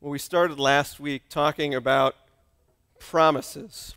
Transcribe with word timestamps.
Well, 0.00 0.12
we 0.12 0.20
started 0.20 0.60
last 0.60 1.00
week 1.00 1.22
talking 1.28 1.74
about 1.74 2.14
promises. 3.00 3.96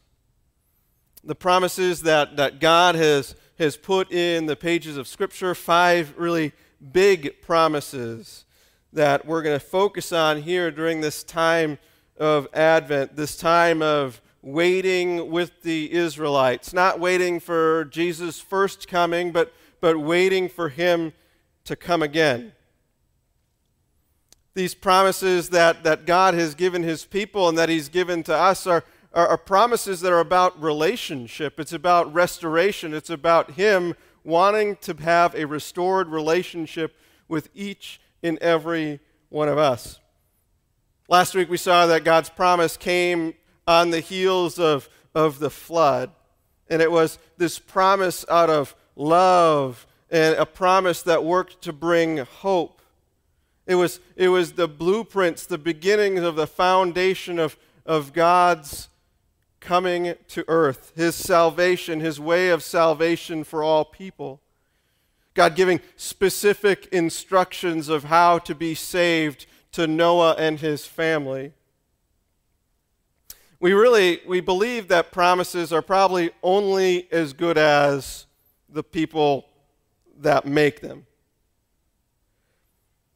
The 1.24 1.35
promises 1.35 2.01
that, 2.01 2.38
that 2.38 2.59
God 2.59 2.96
has, 2.96 3.36
has 3.60 3.78
put 3.78 4.12
in 4.12 4.48
the 4.48 4.56
pages 4.56 4.98
of 4.98 5.08
Scripture, 5.08 5.54
five 5.54 6.16
really 6.18 6.54
big 6.92 7.44
promises 7.44 8.46
that 8.92 9.28
we're 9.28 9.44
going 9.44 9.60
to 9.60 9.64
focus 9.64 10.12
on 10.12 10.42
here 10.42 10.72
during 10.72 11.02
this 11.02 11.24
time 11.24 11.78
of 12.18 12.47
Advent, 12.52 13.15
this 13.15 13.38
time 13.38 13.83
of 13.83 14.22
waiting 14.42 15.29
with 15.29 15.62
the 15.62 15.94
Israelites. 15.94 16.73
Not 16.73 16.99
waiting 16.99 17.40
for 17.40 17.86
Jesus' 17.86 18.40
first 18.40 18.88
coming, 18.88 19.31
but, 19.31 19.54
but 19.80 19.99
waiting 19.99 20.49
for 20.49 20.70
him 20.70 21.13
to 21.66 21.76
come 21.76 22.02
again 22.02 22.54
these 24.54 24.76
promises 24.76 25.49
that, 25.49 25.84
that 25.84 26.05
God 26.05 26.34
has 26.34 26.55
given 26.55 26.84
his 26.84 27.05
people 27.05 27.48
and 27.48 27.57
that 27.57 27.70
he's 27.70 27.89
given 27.89 28.23
to 28.23 28.35
us 28.35 28.67
are, 28.67 28.84
are, 29.13 29.27
are, 29.27 29.38
promises 29.38 30.02
that 30.02 30.12
are 30.12 30.20
about 30.20 30.62
relationship. 30.62 31.59
It's 31.59 31.73
about 31.73 32.13
restoration. 32.13 32.94
It's 32.94 33.09
about 33.09 33.52
him 33.52 33.95
wanting 34.23 34.75
to 34.77 34.94
have 35.02 35.34
a 35.35 35.45
restored 35.45 36.09
relationship 36.09 36.95
with 37.27 37.49
each 37.55 38.02
and 38.22 38.38
every 38.39 38.99
one 39.30 39.48
of 39.48 39.58
us. 39.58 39.99
Last 41.08 41.33
week 41.33 41.49
we 41.49 41.58
saw 41.58 41.88
that 41.88 42.03
God's 42.03 42.30
promise 42.30 42.77
came 42.77 43.33
on 43.67 43.89
the 43.89 43.99
heels 44.02 44.59
of, 44.59 44.89
of 45.16 45.39
the 45.39 45.49
flood. 45.49 46.11
And 46.70 46.81
it 46.81 46.91
was 46.91 47.20
this 47.38 47.58
promise 47.58 48.25
out 48.30 48.49
of 48.49 48.75
love 48.95 49.88
and 50.09 50.36
a 50.36 50.45
promise 50.45 51.02
that 51.03 51.23
worked 51.23 51.61
to 51.63 51.73
bring 51.73 52.17
hope 52.17 52.80
it 53.67 53.75
was, 53.75 53.99
it 54.15 54.29
was 54.29 54.53
the 54.53 54.67
blueprints, 54.67 55.45
the 55.45 55.57
beginnings 55.57 56.21
of 56.21 56.35
the 56.35 56.47
foundation 56.47 57.39
of, 57.39 57.57
of 57.85 58.13
God's 58.13 58.89
coming 59.59 60.16
to 60.27 60.44
earth, 60.47 60.91
his 60.95 61.16
salvation, 61.16 61.99
his 61.99 62.19
way 62.19 62.49
of 62.49 62.63
salvation 62.63 63.44
for 63.44 63.63
all 63.63 63.86
people. 63.86 64.41
God 65.33 65.55
giving 65.55 65.80
specific 65.95 66.88
instructions 66.88 67.88
of 67.88 68.05
how 68.05 68.39
to 68.39 68.53
be 68.53 68.75
saved 68.75 69.45
to 69.71 69.88
Noah 69.88 70.36
and 70.38 70.59
his 70.59 70.86
family. 70.86 71.53
We 73.59 73.73
really 73.73 74.21
we 74.27 74.41
believe 74.41 74.88
that 74.88 75.11
promises 75.11 75.71
are 75.71 75.83
probably 75.83 76.31
only 76.41 77.08
as 77.11 77.31
good 77.31 77.58
as 77.58 78.25
the 78.67 78.83
people 78.83 79.45
that 80.17 80.45
make 80.45 80.81
them. 80.81 81.05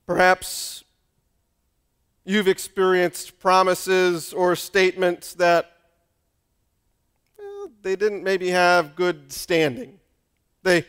Perhaps 0.06 0.84
you've 2.26 2.48
experienced 2.48 3.40
promises 3.40 4.34
or 4.34 4.56
statements 4.56 5.34
that 5.36 5.72
well, 7.38 7.72
they 7.82 7.96
didn't 7.96 8.24
maybe 8.24 8.50
have 8.50 8.96
good 8.96 9.32
standing. 9.32 10.00
They, 10.64 10.86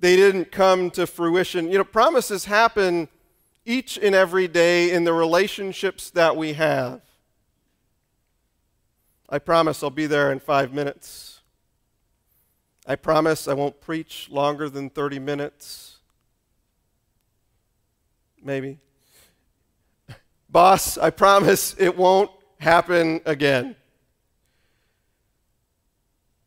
they 0.00 0.16
didn't 0.16 0.52
come 0.52 0.90
to 0.92 1.06
fruition. 1.06 1.70
You 1.70 1.78
know, 1.78 1.84
promises 1.84 2.44
happen 2.44 3.08
each 3.64 3.98
and 3.98 4.14
every 4.14 4.48
day 4.48 4.92
in 4.92 5.04
the 5.04 5.12
relationships 5.12 6.10
that 6.10 6.36
we 6.36 6.54
have. 6.54 7.00
I 9.28 9.38
promise 9.38 9.82
I'll 9.82 9.90
be 9.90 10.06
there 10.06 10.32
in 10.32 10.40
five 10.40 10.72
minutes. 10.72 11.40
I 12.86 12.96
promise 12.96 13.46
I 13.46 13.52
won't 13.52 13.80
preach 13.80 14.28
longer 14.30 14.70
than 14.70 14.88
30 14.88 15.18
minutes 15.18 15.97
maybe. 18.42 18.78
Boss, 20.48 20.96
I 20.96 21.10
promise 21.10 21.74
it 21.78 21.96
won't 21.96 22.30
happen 22.58 23.20
again. 23.26 23.76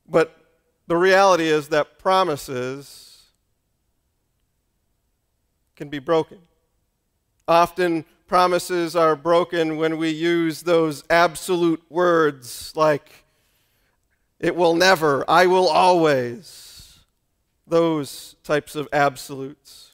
But 0.07 0.35
the 0.87 0.97
reality 0.97 1.45
is 1.45 1.69
that 1.69 1.99
promises 1.99 3.23
can 5.75 5.89
be 5.89 5.99
broken. 5.99 6.39
Often, 7.47 8.05
promises 8.27 8.95
are 8.95 9.15
broken 9.15 9.77
when 9.77 9.97
we 9.97 10.09
use 10.09 10.61
those 10.63 11.03
absolute 11.09 11.83
words 11.89 12.73
like, 12.75 13.25
it 14.39 14.55
will 14.55 14.75
never, 14.75 15.23
I 15.29 15.45
will 15.45 15.67
always, 15.67 16.99
those 17.67 18.35
types 18.43 18.75
of 18.75 18.87
absolutes 18.91 19.90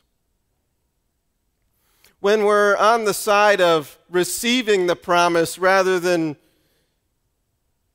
when 2.27 2.43
we're 2.43 2.75
on 2.75 3.05
the 3.05 3.13
side 3.13 3.61
of 3.61 3.97
receiving 4.09 4.85
the 4.85 4.97
promise 4.97 5.57
rather 5.57 5.97
than 5.97 6.35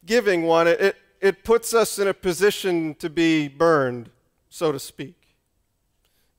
giving 0.06 0.44
one, 0.44 0.66
it, 0.66 0.96
it 1.20 1.44
puts 1.44 1.74
us 1.74 1.98
in 1.98 2.08
a 2.08 2.14
position 2.14 2.94
to 2.94 3.10
be 3.10 3.46
burned, 3.46 4.08
so 4.48 4.72
to 4.72 4.78
speak. 4.78 5.36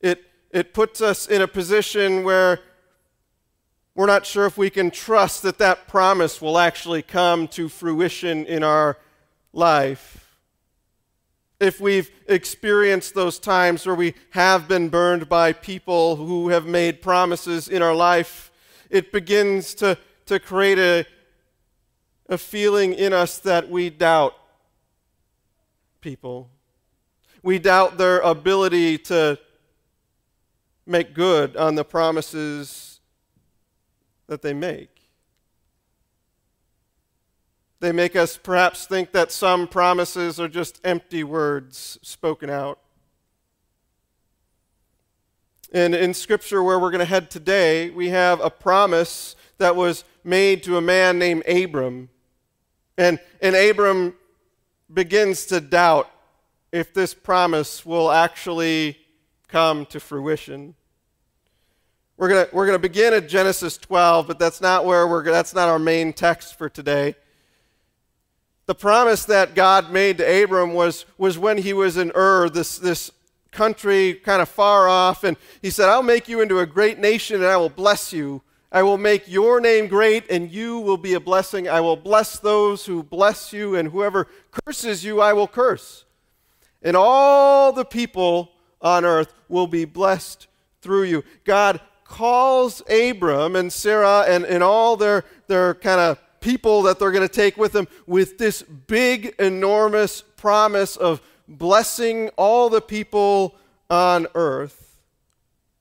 It, 0.00 0.24
it 0.50 0.74
puts 0.74 1.00
us 1.00 1.28
in 1.28 1.40
a 1.40 1.46
position 1.46 2.24
where 2.24 2.58
we're 3.94 4.06
not 4.06 4.26
sure 4.26 4.46
if 4.46 4.58
we 4.58 4.70
can 4.70 4.90
trust 4.90 5.44
that 5.44 5.58
that 5.58 5.86
promise 5.86 6.42
will 6.42 6.58
actually 6.58 7.02
come 7.02 7.46
to 7.46 7.68
fruition 7.68 8.44
in 8.46 8.64
our 8.64 8.98
life 9.52 10.23
if 11.60 11.80
we've 11.80 12.10
experienced 12.28 13.14
those 13.14 13.38
times 13.38 13.86
where 13.86 13.94
we 13.94 14.14
have 14.30 14.68
been 14.68 14.88
burned 14.88 15.28
by 15.28 15.52
people 15.52 16.16
who 16.16 16.48
have 16.48 16.66
made 16.66 17.00
promises 17.00 17.68
in 17.68 17.82
our 17.82 17.94
life, 17.94 18.50
it 18.90 19.12
begins 19.12 19.74
to, 19.74 19.96
to 20.26 20.38
create 20.38 20.78
a, 20.78 21.06
a 22.28 22.38
feeling 22.38 22.92
in 22.92 23.12
us 23.12 23.38
that 23.38 23.68
we 23.70 23.90
doubt 23.90 24.34
people. 26.00 26.50
We 27.42 27.58
doubt 27.58 27.98
their 27.98 28.20
ability 28.20 28.98
to 28.98 29.38
make 30.86 31.14
good 31.14 31.56
on 31.56 31.74
the 31.74 31.84
promises 31.84 33.00
that 34.26 34.42
they 34.42 34.52
make. 34.52 34.93
They 37.84 37.92
make 37.92 38.16
us 38.16 38.38
perhaps 38.38 38.86
think 38.86 39.12
that 39.12 39.30
some 39.30 39.68
promises 39.68 40.40
are 40.40 40.48
just 40.48 40.80
empty 40.84 41.22
words 41.22 41.98
spoken 42.00 42.48
out. 42.48 42.78
And 45.70 45.94
in 45.94 46.14
Scripture, 46.14 46.62
where 46.62 46.80
we're 46.80 46.92
going 46.92 47.00
to 47.00 47.04
head 47.04 47.30
today, 47.30 47.90
we 47.90 48.08
have 48.08 48.40
a 48.40 48.48
promise 48.48 49.36
that 49.58 49.76
was 49.76 50.04
made 50.24 50.62
to 50.62 50.78
a 50.78 50.80
man 50.80 51.18
named 51.18 51.46
Abram. 51.46 52.08
And, 52.96 53.20
and 53.42 53.54
Abram 53.54 54.14
begins 54.90 55.44
to 55.48 55.60
doubt 55.60 56.10
if 56.72 56.94
this 56.94 57.12
promise 57.12 57.84
will 57.84 58.10
actually 58.10 58.96
come 59.46 59.84
to 59.84 60.00
fruition. 60.00 60.74
We're 62.16 62.28
going 62.30 62.46
we're 62.50 62.64
gonna 62.64 62.78
begin 62.78 63.12
at 63.12 63.28
Genesis 63.28 63.76
12, 63.76 64.26
but 64.26 64.38
that's 64.38 64.62
not, 64.62 64.86
where 64.86 65.06
we're, 65.06 65.22
that's 65.22 65.54
not 65.54 65.68
our 65.68 65.78
main 65.78 66.14
text 66.14 66.56
for 66.56 66.70
today. 66.70 67.16
The 68.66 68.74
promise 68.74 69.26
that 69.26 69.54
God 69.54 69.90
made 69.90 70.18
to 70.18 70.42
Abram 70.42 70.72
was, 70.72 71.04
was 71.18 71.38
when 71.38 71.58
he 71.58 71.74
was 71.74 71.98
in 71.98 72.12
Ur, 72.16 72.48
this, 72.48 72.78
this 72.78 73.10
country 73.50 74.14
kind 74.14 74.40
of 74.40 74.48
far 74.48 74.88
off, 74.88 75.22
and 75.22 75.36
he 75.60 75.70
said, 75.70 75.88
I'll 75.88 76.02
make 76.02 76.28
you 76.28 76.40
into 76.40 76.58
a 76.58 76.66
great 76.66 76.98
nation 76.98 77.36
and 77.36 77.46
I 77.46 77.56
will 77.56 77.68
bless 77.68 78.12
you. 78.12 78.42
I 78.72 78.82
will 78.82 78.98
make 78.98 79.28
your 79.28 79.60
name 79.60 79.86
great 79.86 80.30
and 80.30 80.50
you 80.50 80.78
will 80.78 80.96
be 80.96 81.14
a 81.14 81.20
blessing. 81.20 81.68
I 81.68 81.80
will 81.80 81.96
bless 81.96 82.38
those 82.38 82.86
who 82.86 83.02
bless 83.02 83.52
you, 83.52 83.76
and 83.76 83.90
whoever 83.90 84.26
curses 84.50 85.04
you, 85.04 85.20
I 85.20 85.32
will 85.32 85.46
curse. 85.46 86.04
And 86.82 86.96
all 86.96 87.72
the 87.72 87.84
people 87.84 88.50
on 88.80 89.04
earth 89.04 89.32
will 89.48 89.66
be 89.66 89.84
blessed 89.84 90.48
through 90.80 91.04
you. 91.04 91.22
God 91.44 91.80
calls 92.04 92.82
Abram 92.90 93.56
and 93.56 93.72
Sarah 93.72 94.24
and, 94.28 94.44
and 94.44 94.62
all 94.62 94.96
their, 94.96 95.24
their 95.46 95.74
kind 95.74 96.00
of 96.00 96.20
people 96.44 96.82
that 96.82 96.98
they're 96.98 97.10
going 97.10 97.26
to 97.26 97.34
take 97.34 97.56
with 97.56 97.72
them 97.72 97.88
with 98.06 98.36
this 98.36 98.62
big, 98.62 99.34
enormous 99.38 100.20
promise 100.20 100.94
of 100.94 101.22
blessing 101.48 102.28
all 102.36 102.68
the 102.68 102.82
people 102.82 103.54
on 103.88 104.26
earth. 104.34 105.00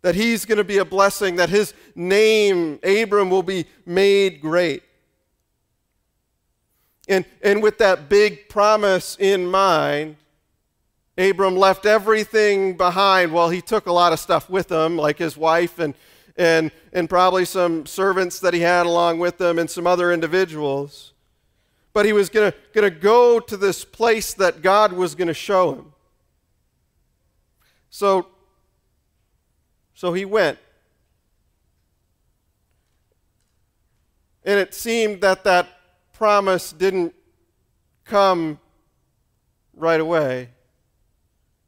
That 0.02 0.16
he's 0.16 0.46
going 0.46 0.58
to 0.58 0.64
be 0.64 0.78
a 0.78 0.86
blessing, 0.86 1.36
that 1.36 1.50
his 1.50 1.74
name, 1.96 2.80
Abram, 2.84 3.30
will 3.30 3.44
be 3.44 3.66
made 3.86 4.42
great. 4.42 4.84
And, 7.10 7.26
and 7.42 7.62
with 7.62 7.78
that 7.80 8.08
big 8.08 8.48
promise 8.48 9.18
in 9.20 9.46
mind, 9.46 10.16
Abram 11.18 11.58
left 11.58 11.86
everything 11.86 12.78
behind. 12.78 13.34
Well, 13.34 13.50
he 13.50 13.62
took 13.62 13.86
a 13.86 13.92
lot 13.92 14.14
of 14.14 14.20
stuff 14.20 14.50
with 14.50 14.72
him, 14.72 14.98
like 14.98 15.18
his 15.18 15.36
wife 15.36 15.78
and 15.78 15.94
and, 16.36 16.72
and 16.92 17.10
probably 17.10 17.46
some 17.46 17.86
servants 17.86 18.40
that 18.40 18.54
he 18.54 18.62
had 18.62 18.86
along 18.86 19.20
with 19.20 19.40
him 19.40 19.60
and 19.60 19.70
some 19.70 19.86
other 19.86 20.12
individuals. 20.12 21.14
But 21.94 22.06
he 22.06 22.14
was 22.14 22.30
going 22.30 22.52
to 22.74 22.90
go 22.90 23.40
to 23.40 23.56
this 23.56 23.86
place 23.86 24.34
that 24.36 24.62
God 24.62 24.94
was 24.94 25.14
going 25.14 25.28
to 25.28 25.34
show 25.34 25.76
him. 25.76 25.94
So, 27.90 28.28
so 29.94 30.14
he 30.14 30.26
went. 30.26 30.58
And 34.44 34.60
it 34.60 34.74
seemed 34.74 35.22
that 35.22 35.44
that 35.44 35.68
promise 36.12 36.74
didn't 36.74 37.14
come 38.04 38.60
right 39.76 40.00
away. 40.00 40.50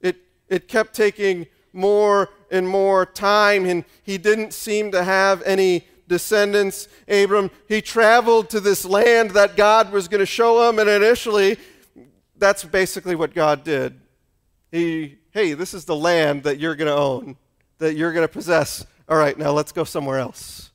It, 0.01 0.17
it 0.49 0.67
kept 0.67 0.95
taking 0.95 1.45
more 1.75 2.29
and 2.49 2.67
more 2.67 3.05
time, 3.05 3.65
and 3.65 3.83
he 4.01 4.17
didn't 4.17 4.53
seem 4.53 4.91
to 4.91 5.03
have 5.03 5.41
any 5.43 5.85
descendants. 6.07 6.87
Abram, 7.07 7.51
he 7.67 7.81
traveled 7.81 8.49
to 8.51 8.59
this 8.59 8.85
land 8.85 9.31
that 9.31 9.55
God 9.55 9.91
was 9.91 10.07
going 10.07 10.19
to 10.19 10.25
show 10.25 10.69
him, 10.69 10.79
and 10.79 10.89
initially, 10.89 11.57
that's 12.37 12.63
basically 12.63 13.15
what 13.15 13.33
God 13.33 13.63
did. 13.63 13.99
He, 14.71 15.17
hey, 15.31 15.53
this 15.53 15.73
is 15.73 15.85
the 15.85 15.95
land 15.95 16.43
that 16.43 16.59
you're 16.59 16.75
going 16.75 16.87
to 16.87 16.95
own, 16.95 17.37
that 17.77 17.95
you're 17.95 18.13
going 18.13 18.27
to 18.27 18.31
possess. 18.31 18.85
All 19.07 19.17
right, 19.17 19.37
now 19.37 19.51
let's 19.51 19.71
go 19.71 19.83
somewhere 19.83 20.19
else. 20.19 20.71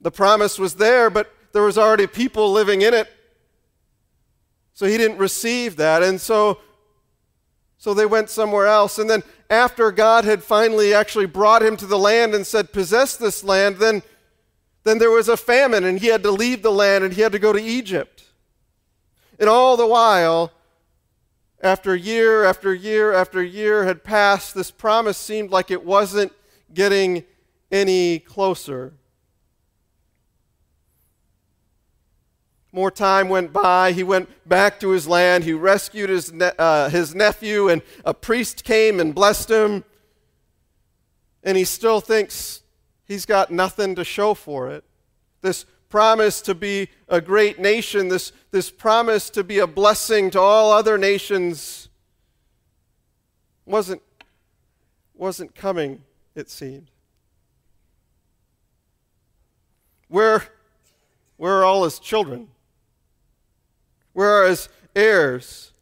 The 0.00 0.10
promise 0.10 0.58
was 0.58 0.74
there, 0.74 1.08
but 1.10 1.32
there 1.52 1.62
was 1.62 1.78
already 1.78 2.06
people 2.06 2.52
living 2.52 2.82
in 2.82 2.92
it. 2.92 3.10
So 4.74 4.86
he 4.86 4.98
didn't 4.98 5.18
receive 5.18 5.76
that. 5.76 6.02
And 6.02 6.20
so 6.20 6.58
so 7.84 7.92
they 7.92 8.06
went 8.06 8.30
somewhere 8.30 8.66
else. 8.66 8.98
And 8.98 9.10
then 9.10 9.22
after 9.50 9.90
God 9.90 10.24
had 10.24 10.42
finally 10.42 10.94
actually 10.94 11.26
brought 11.26 11.62
him 11.62 11.76
to 11.76 11.84
the 11.84 11.98
land 11.98 12.34
and 12.34 12.46
said, 12.46 12.72
"Possess 12.72 13.14
this 13.14 13.44
land," 13.44 13.76
then 13.76 14.02
then 14.84 14.96
there 14.96 15.10
was 15.10 15.28
a 15.28 15.36
famine 15.36 15.84
and 15.84 15.98
he 15.98 16.06
had 16.06 16.22
to 16.22 16.30
leave 16.30 16.62
the 16.62 16.72
land 16.72 17.04
and 17.04 17.12
he 17.12 17.20
had 17.20 17.32
to 17.32 17.38
go 17.38 17.52
to 17.52 17.60
Egypt. 17.60 18.24
And 19.38 19.50
all 19.50 19.76
the 19.76 19.86
while, 19.86 20.50
after 21.62 21.94
year 21.94 22.42
after 22.44 22.72
year 22.72 23.12
after 23.12 23.42
year 23.42 23.84
had 23.84 24.02
passed, 24.02 24.54
this 24.54 24.70
promise 24.70 25.18
seemed 25.18 25.50
like 25.50 25.70
it 25.70 25.84
wasn't 25.84 26.32
getting 26.72 27.22
any 27.70 28.18
closer. 28.18 28.94
More 32.74 32.90
time 32.90 33.28
went 33.28 33.52
by. 33.52 33.92
He 33.92 34.02
went 34.02 34.28
back 34.48 34.80
to 34.80 34.90
his 34.90 35.06
land. 35.06 35.44
He 35.44 35.52
rescued 35.52 36.10
his, 36.10 36.32
ne- 36.32 36.50
uh, 36.58 36.88
his 36.88 37.14
nephew, 37.14 37.68
and 37.68 37.82
a 38.04 38.12
priest 38.12 38.64
came 38.64 38.98
and 38.98 39.14
blessed 39.14 39.48
him. 39.48 39.84
And 41.44 41.56
he 41.56 41.62
still 41.62 42.00
thinks 42.00 42.64
he's 43.04 43.26
got 43.26 43.52
nothing 43.52 43.94
to 43.94 44.02
show 44.02 44.34
for 44.34 44.70
it. 44.70 44.82
This 45.40 45.66
promise 45.88 46.42
to 46.42 46.54
be 46.56 46.88
a 47.06 47.20
great 47.20 47.60
nation, 47.60 48.08
this, 48.08 48.32
this 48.50 48.72
promise 48.72 49.30
to 49.30 49.44
be 49.44 49.60
a 49.60 49.68
blessing 49.68 50.28
to 50.32 50.40
all 50.40 50.72
other 50.72 50.98
nations, 50.98 51.88
wasn't, 53.66 54.02
wasn't 55.14 55.54
coming, 55.54 56.02
it 56.34 56.50
seemed. 56.50 56.90
Where 60.08 60.42
are 61.38 61.62
all 61.62 61.84
his 61.84 62.00
children? 62.00 62.48
Where 64.14 64.30
are 64.30 64.48
his 64.48 64.68
heirs? 64.94 65.72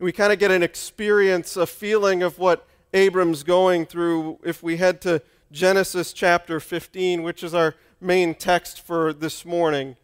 We 0.00 0.12
kind 0.12 0.32
of 0.32 0.38
get 0.38 0.50
an 0.50 0.62
experience, 0.62 1.56
a 1.56 1.66
feeling 1.66 2.22
of 2.22 2.38
what 2.38 2.66
Abram's 2.92 3.44
going 3.44 3.86
through 3.86 4.40
if 4.44 4.62
we 4.62 4.76
head 4.76 5.00
to 5.02 5.22
Genesis 5.52 6.12
chapter 6.12 6.58
15, 6.58 7.22
which 7.22 7.44
is 7.44 7.54
our 7.54 7.76
main 8.00 8.34
text 8.34 8.80
for 8.80 9.12
this 9.12 9.44
morning. 9.44 9.96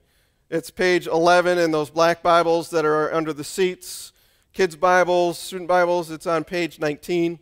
It's 0.49 0.71
page 0.71 1.09
11 1.09 1.59
in 1.59 1.73
those 1.73 1.91
black 1.91 2.23
Bibles 2.23 2.71
that 2.71 2.85
are 2.85 3.13
under 3.13 3.33
the 3.33 3.45
seats. 3.45 4.13
Kids' 4.53 4.77
Bibles, 4.77 5.37
student 5.37 5.69
Bibles, 5.69 6.13
it's 6.13 6.29
on 6.29 6.45
page 6.45 6.79
19. 6.79 7.41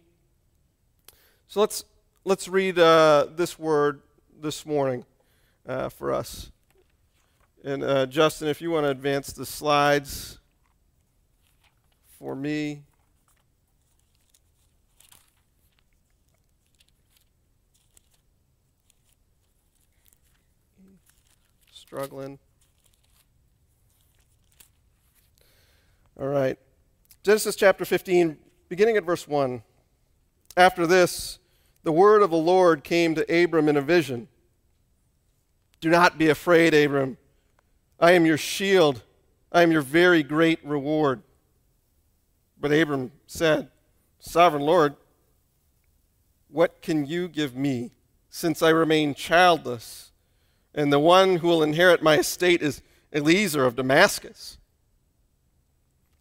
So 1.47 1.61
let's, 1.61 1.85
let's 2.25 2.49
read 2.49 2.79
uh, 2.79 3.27
this 3.37 3.59
word 3.59 4.01
this 4.41 4.65
morning 4.65 5.05
uh, 5.69 5.91
for 5.91 6.15
us. 6.15 6.51
And 7.63 7.85
uh, 7.85 8.07
Justin, 8.07 8.49
if 8.49 8.63
you 8.63 8.71
want 8.71 8.85
to 8.85 8.91
advance 8.91 9.33
the 9.33 9.47
slides 9.47 10.39
for 12.19 12.35
me. 12.35 12.83
struggling. 21.91 22.39
All 26.21 26.29
right. 26.29 26.57
Genesis 27.25 27.57
chapter 27.57 27.85
15, 27.85 28.39
beginning 28.69 28.97
at 28.97 29.03
verse 29.03 29.27
1. 29.27 29.61
After 30.57 30.87
this, 30.87 31.41
the 31.83 31.91
word 31.91 32.23
of 32.23 32.31
the 32.31 32.37
Lord 32.37 32.85
came 32.85 33.17
to 33.17 33.43
Abram 33.43 33.69
in 33.69 33.77
a 33.77 33.83
vision. 33.83 34.29
Do 35.81 35.91
not 35.91 36.17
be 36.17 36.29
afraid, 36.29 36.75
Abram. 36.75 37.17
I 38.01 38.13
am 38.13 38.27
your 38.27 38.39
shield. 38.39 39.03
I 39.53 39.63
am 39.63 39.71
your 39.71 39.83
very 39.83 40.23
great 40.23 40.65
reward. 40.65 41.23
But 42.59 42.73
Abram 42.73 43.13
said, 43.27 43.71
Sovereign 44.19 44.63
Lord, 44.63 44.97
what 46.49 46.83
can 46.83 47.07
you 47.07 47.29
give 47.29 47.55
me, 47.55 47.93
since 48.29 48.63
I 48.63 48.71
remain 48.71 49.15
childless? 49.15 50.11
and 50.75 50.93
the 50.93 50.99
one 50.99 51.37
who 51.37 51.49
will 51.49 51.63
inherit 51.63 52.03
my 52.03 52.19
estate 52.19 52.63
is 52.63 52.83
Eliezer 53.13 53.65
of 53.65 53.77
Damascus. 53.77 54.59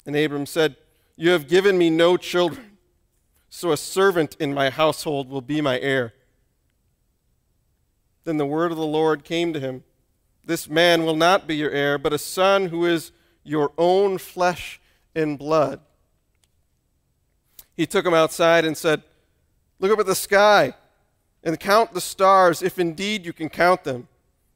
And 0.06 0.16
Abram 0.16 0.46
said, 0.46 0.76
You 1.16 1.32
have 1.32 1.48
given 1.48 1.78
me 1.78 1.90
no 1.90 2.18
children, 2.18 2.78
so 3.50 3.72
a 3.72 3.78
servant 3.78 4.36
in 4.40 4.54
my 4.54 4.70
household 4.70 5.30
will 5.30 5.42
be 5.42 5.62
my 5.62 5.80
heir. 5.80 6.14
Then 8.24 8.38
the 8.38 8.46
word 8.46 8.72
of 8.72 8.78
the 8.78 8.86
Lord 8.86 9.24
came 9.24 9.54
to 9.54 9.60
him 9.60 9.84
This 10.44 10.70
man 10.70 11.06
will 11.06 11.16
not 11.16 11.48
be 11.48 11.56
your 11.56 11.72
heir, 11.72 11.98
but 11.98 12.14
a 12.14 12.18
son 12.18 12.68
who 12.68 12.86
is 12.86 13.12
your 13.44 13.72
own 13.78 14.18
flesh 14.18 14.80
and 15.16 15.38
blood. 15.38 15.80
He 17.76 17.86
took 17.86 18.06
him 18.06 18.14
outside 18.14 18.66
and 18.66 18.76
said, 18.76 19.04
Look 19.80 19.92
up 19.92 20.00
at 20.00 20.06
the 20.06 20.16
sky 20.16 20.74
and 21.44 21.60
count 21.60 21.94
the 21.94 22.02
stars, 22.02 22.62
if 22.62 22.78
indeed 22.78 23.26
you 23.26 23.34
can 23.34 23.50
count 23.50 23.84
them. 23.84 24.08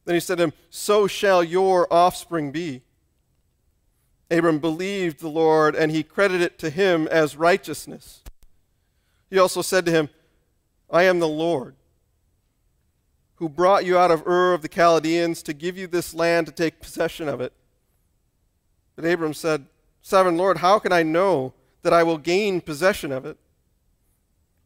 Then 0.04 0.14
he 0.14 0.20
said 0.20 0.38
to 0.38 0.44
him, 0.44 0.52
So 0.68 1.06
shall 1.06 1.42
your 1.42 1.90
offspring 1.92 2.52
be. 2.52 2.82
Abram 4.30 4.58
believed 4.58 5.20
the 5.20 5.28
Lord, 5.28 5.74
and 5.74 5.92
he 5.92 6.02
credited 6.02 6.42
it 6.42 6.58
to 6.58 6.70
him 6.70 7.08
as 7.08 7.36
righteousness. 7.36 8.22
He 9.30 9.38
also 9.38 9.62
said 9.62 9.84
to 9.86 9.92
him, 9.92 10.08
I 10.90 11.04
am 11.04 11.18
the 11.18 11.28
Lord, 11.28 11.74
who 13.36 13.48
brought 13.48 13.84
you 13.84 13.98
out 13.98 14.10
of 14.10 14.26
Ur 14.26 14.54
of 14.54 14.62
the 14.62 14.68
Chaldeans 14.68 15.42
to 15.42 15.52
give 15.52 15.76
you 15.76 15.86
this 15.86 16.14
land 16.14 16.46
to 16.46 16.52
take 16.52 16.80
possession 16.80 17.28
of 17.28 17.40
it. 17.40 17.52
But 18.96 19.04
Abram 19.04 19.34
said, 19.34 19.66
Sovereign 20.02 20.36
Lord, 20.36 20.58
how 20.58 20.78
can 20.78 20.92
I 20.92 21.02
know 21.02 21.54
that 21.82 21.92
I 21.92 22.02
will 22.02 22.18
gain 22.18 22.60
possession 22.60 23.10
of 23.10 23.24
it? 23.24 23.36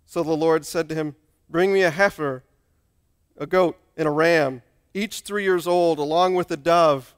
So 0.04 0.22
the 0.22 0.32
Lord 0.32 0.66
said 0.66 0.88
to 0.88 0.94
him, 0.94 1.16
Bring 1.48 1.72
me 1.72 1.82
a 1.82 1.90
heifer, 1.90 2.44
a 3.36 3.46
goat, 3.46 3.78
and 3.96 4.06
a 4.06 4.10
ram 4.10 4.62
each 4.94 5.20
three 5.20 5.44
years 5.44 5.66
old, 5.66 5.98
along 5.98 6.34
with 6.34 6.50
a 6.50 6.56
dove 6.56 7.14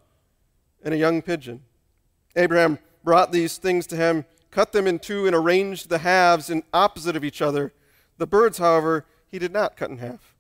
and 0.83 0.95
a 0.95 0.99
young 0.99 1.23
pigeon. 1.23 1.63
Abraham 2.37 2.79
brought 3.03 3.33
these 3.33 3.59
things 3.59 3.87
to 3.89 3.97
him, 3.97 4.25
cut 4.51 4.73
them 4.73 4.87
in 4.87 4.99
two, 4.99 5.27
and 5.27 5.35
arranged 5.35 5.89
the 5.89 5.99
halves 5.99 6.51
in 6.51 6.63
opposite 6.73 7.17
of 7.17 7.25
each 7.25 7.43
other. 7.43 7.73
The 8.19 8.27
birds, 8.27 8.59
however, 8.59 9.07
he 9.31 9.39
did 9.39 9.53
not 9.53 9.77
cut 9.77 9.91
in 9.91 9.99
half. 9.99 10.35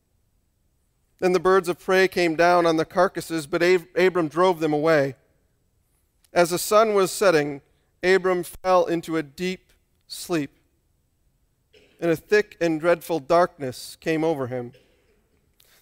Then 1.20 1.32
the 1.32 1.40
birds 1.40 1.68
of 1.68 1.78
prey 1.78 2.08
came 2.08 2.34
down 2.34 2.66
on 2.66 2.76
the 2.76 2.84
carcasses, 2.84 3.46
but 3.46 3.62
Abram 3.62 4.28
drove 4.28 4.58
them 4.58 4.72
away. 4.72 5.14
As 6.32 6.50
the 6.50 6.58
sun 6.58 6.94
was 6.94 7.10
setting, 7.10 7.60
Abram 8.02 8.42
fell 8.42 8.86
into 8.86 9.16
a 9.16 9.22
deep 9.22 9.72
sleep, 10.08 10.50
and 12.00 12.10
a 12.10 12.16
thick 12.16 12.56
and 12.60 12.80
dreadful 12.80 13.20
darkness 13.20 13.96
came 14.00 14.24
over 14.24 14.46
him. 14.46 14.72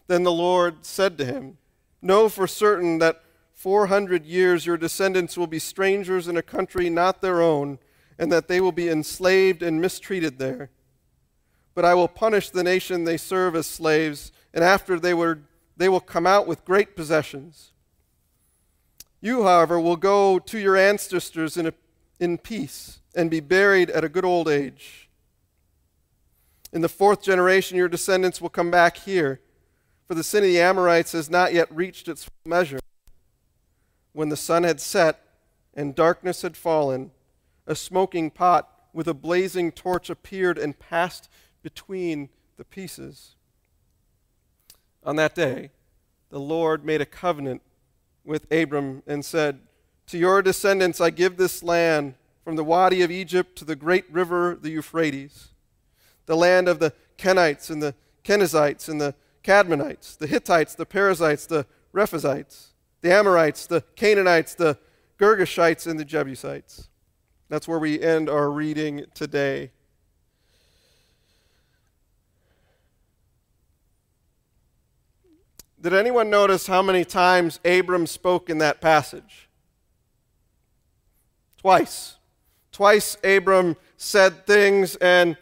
Then 0.08 0.24
the 0.24 0.32
Lord 0.32 0.84
said 0.84 1.16
to 1.18 1.24
him, 1.24 1.58
Know 2.02 2.28
for 2.28 2.46
certain 2.46 2.98
that 2.98 3.22
400 3.54 4.24
years 4.24 4.66
your 4.66 4.76
descendants 4.76 5.36
will 5.36 5.46
be 5.46 5.58
strangers 5.58 6.26
in 6.26 6.36
a 6.36 6.42
country 6.42 6.88
not 6.90 7.20
their 7.20 7.42
own, 7.42 7.78
and 8.18 8.32
that 8.32 8.48
they 8.48 8.60
will 8.60 8.72
be 8.72 8.88
enslaved 8.88 9.62
and 9.62 9.80
mistreated 9.80 10.38
there. 10.38 10.70
But 11.74 11.84
I 11.84 11.94
will 11.94 12.08
punish 12.08 12.50
the 12.50 12.64
nation 12.64 13.04
they 13.04 13.16
serve 13.16 13.54
as 13.54 13.66
slaves, 13.66 14.32
and 14.52 14.64
after 14.64 14.98
they, 14.98 15.14
were, 15.14 15.40
they 15.76 15.88
will 15.88 16.00
come 16.00 16.26
out 16.26 16.46
with 16.46 16.64
great 16.64 16.96
possessions. 16.96 17.72
You, 19.20 19.44
however, 19.44 19.80
will 19.80 19.96
go 19.96 20.38
to 20.38 20.58
your 20.58 20.76
ancestors 20.76 21.56
in, 21.56 21.66
a, 21.66 21.74
in 22.20 22.38
peace 22.38 23.00
and 23.14 23.30
be 23.30 23.40
buried 23.40 23.90
at 23.90 24.04
a 24.04 24.08
good 24.08 24.24
old 24.24 24.48
age. 24.48 25.08
In 26.72 26.82
the 26.82 26.88
fourth 26.88 27.22
generation, 27.22 27.76
your 27.76 27.88
descendants 27.88 28.40
will 28.40 28.50
come 28.50 28.70
back 28.70 28.98
here 28.98 29.40
for 30.08 30.14
the 30.14 30.24
sin 30.24 30.42
of 30.42 30.48
the 30.48 30.58
Amorites 30.58 31.12
has 31.12 31.28
not 31.28 31.52
yet 31.52 31.68
reached 31.70 32.08
its 32.08 32.30
measure. 32.46 32.80
When 34.12 34.30
the 34.30 34.38
sun 34.38 34.64
had 34.64 34.80
set 34.80 35.22
and 35.74 35.94
darkness 35.94 36.40
had 36.40 36.56
fallen, 36.56 37.10
a 37.66 37.74
smoking 37.74 38.30
pot 38.30 38.70
with 38.94 39.06
a 39.06 39.12
blazing 39.12 39.70
torch 39.70 40.08
appeared 40.08 40.56
and 40.56 40.78
passed 40.78 41.28
between 41.62 42.30
the 42.56 42.64
pieces. 42.64 43.36
On 45.08 45.16
that 45.16 45.34
day, 45.34 45.70
the 46.28 46.38
Lord 46.38 46.84
made 46.84 47.00
a 47.00 47.06
covenant 47.06 47.62
with 48.26 48.46
Abram 48.52 49.02
and 49.06 49.24
said, 49.24 49.60
To 50.08 50.18
your 50.18 50.42
descendants 50.42 51.00
I 51.00 51.08
give 51.08 51.38
this 51.38 51.62
land 51.62 52.12
from 52.44 52.56
the 52.56 52.62
Wadi 52.62 53.00
of 53.00 53.10
Egypt 53.10 53.56
to 53.56 53.64
the 53.64 53.74
great 53.74 54.04
river, 54.12 54.58
the 54.60 54.68
Euphrates, 54.68 55.48
the 56.26 56.36
land 56.36 56.68
of 56.68 56.78
the 56.78 56.92
Kenites 57.16 57.70
and 57.70 57.82
the 57.82 57.94
Kenizzites 58.22 58.86
and 58.86 59.00
the 59.00 59.14
Kadmonites, 59.42 60.18
the 60.18 60.26
Hittites, 60.26 60.74
the 60.74 60.84
Perizzites, 60.84 61.46
the 61.46 61.64
Rephaites, 61.94 62.74
the 63.00 63.10
Amorites, 63.10 63.66
the 63.66 63.82
Canaanites, 63.96 64.52
the 64.56 64.76
Girgashites, 65.18 65.86
and 65.86 65.98
the 65.98 66.04
Jebusites. 66.04 66.90
That's 67.48 67.66
where 67.66 67.78
we 67.78 67.98
end 67.98 68.28
our 68.28 68.50
reading 68.50 69.06
today. 69.14 69.70
Did 75.80 75.94
anyone 75.94 76.28
notice 76.28 76.66
how 76.66 76.82
many 76.82 77.04
times 77.04 77.60
Abram 77.64 78.06
spoke 78.06 78.50
in 78.50 78.58
that 78.58 78.80
passage? 78.80 79.48
Twice. 81.56 82.16
Twice 82.72 83.16
Abram 83.22 83.76
said 83.96 84.46
things, 84.46 84.96
and 84.96 85.36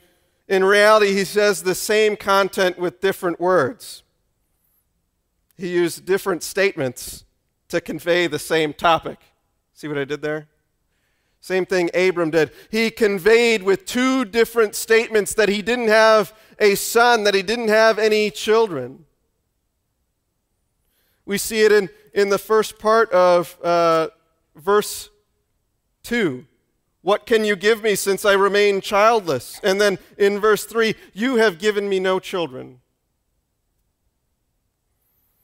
in 0.46 0.62
reality, 0.62 1.12
he 1.12 1.24
says 1.24 1.62
the 1.62 1.74
same 1.74 2.16
content 2.16 2.78
with 2.78 3.00
different 3.00 3.40
words. 3.40 4.02
He 5.56 5.68
used 5.68 6.04
different 6.04 6.42
statements 6.42 7.24
to 7.68 7.80
convey 7.80 8.26
the 8.26 8.38
same 8.38 8.74
topic. 8.74 9.18
See 9.72 9.88
what 9.88 9.98
I 9.98 10.04
did 10.04 10.20
there? 10.20 10.48
Same 11.40 11.64
thing 11.64 11.90
Abram 11.94 12.30
did. 12.30 12.50
He 12.70 12.90
conveyed 12.90 13.62
with 13.62 13.86
two 13.86 14.24
different 14.24 14.74
statements 14.74 15.32
that 15.34 15.48
he 15.48 15.62
didn't 15.62 15.88
have 15.88 16.34
a 16.58 16.74
son, 16.74 17.24
that 17.24 17.34
he 17.34 17.42
didn't 17.42 17.68
have 17.68 17.98
any 17.98 18.30
children. 18.30 19.05
We 21.26 21.38
see 21.38 21.62
it 21.62 21.72
in, 21.72 21.90
in 22.14 22.30
the 22.30 22.38
first 22.38 22.78
part 22.78 23.10
of 23.10 23.58
uh, 23.62 24.08
verse 24.54 25.10
2. 26.04 26.46
What 27.02 27.26
can 27.26 27.44
you 27.44 27.56
give 27.56 27.82
me 27.82 27.94
since 27.96 28.24
I 28.24 28.32
remain 28.32 28.80
childless? 28.80 29.60
And 29.62 29.80
then 29.80 29.98
in 30.16 30.40
verse 30.40 30.64
3, 30.64 30.94
you 31.12 31.36
have 31.36 31.58
given 31.58 31.88
me 31.88 32.00
no 32.00 32.18
children. 32.18 32.80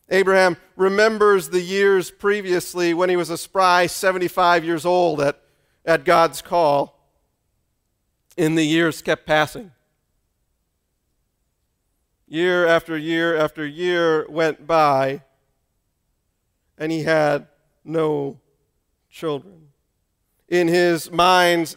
Abraham 0.09 0.57
remembers 0.77 1.49
the 1.49 1.61
years 1.61 2.11
previously 2.11 2.95
when 2.95 3.09
he 3.09 3.17
was 3.17 3.31
a 3.31 3.39
spry 3.39 3.87
75 3.87 4.65
years 4.65 4.85
old 4.85 5.21
at, 5.21 5.41
at 5.85 6.05
God's 6.05 6.43
call, 6.43 6.99
and 8.37 8.57
the 8.57 8.65
years 8.65 9.01
kept 9.01 9.27
passing. 9.27 9.73
Year 12.29 12.67
after 12.67 12.97
year 12.97 13.37
after 13.37 13.67
year 13.67 14.27
went 14.29 14.67
by, 14.67 15.23
and 16.83 16.91
he 16.91 17.05
had 17.05 17.47
no 17.85 18.41
children. 19.09 19.69
In 20.49 20.67
his 20.67 21.13
mind, 21.13 21.77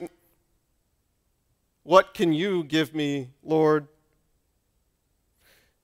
what 1.83 2.15
can 2.15 2.33
you 2.33 2.63
give 2.63 2.95
me, 2.95 3.29
Lord? 3.43 3.87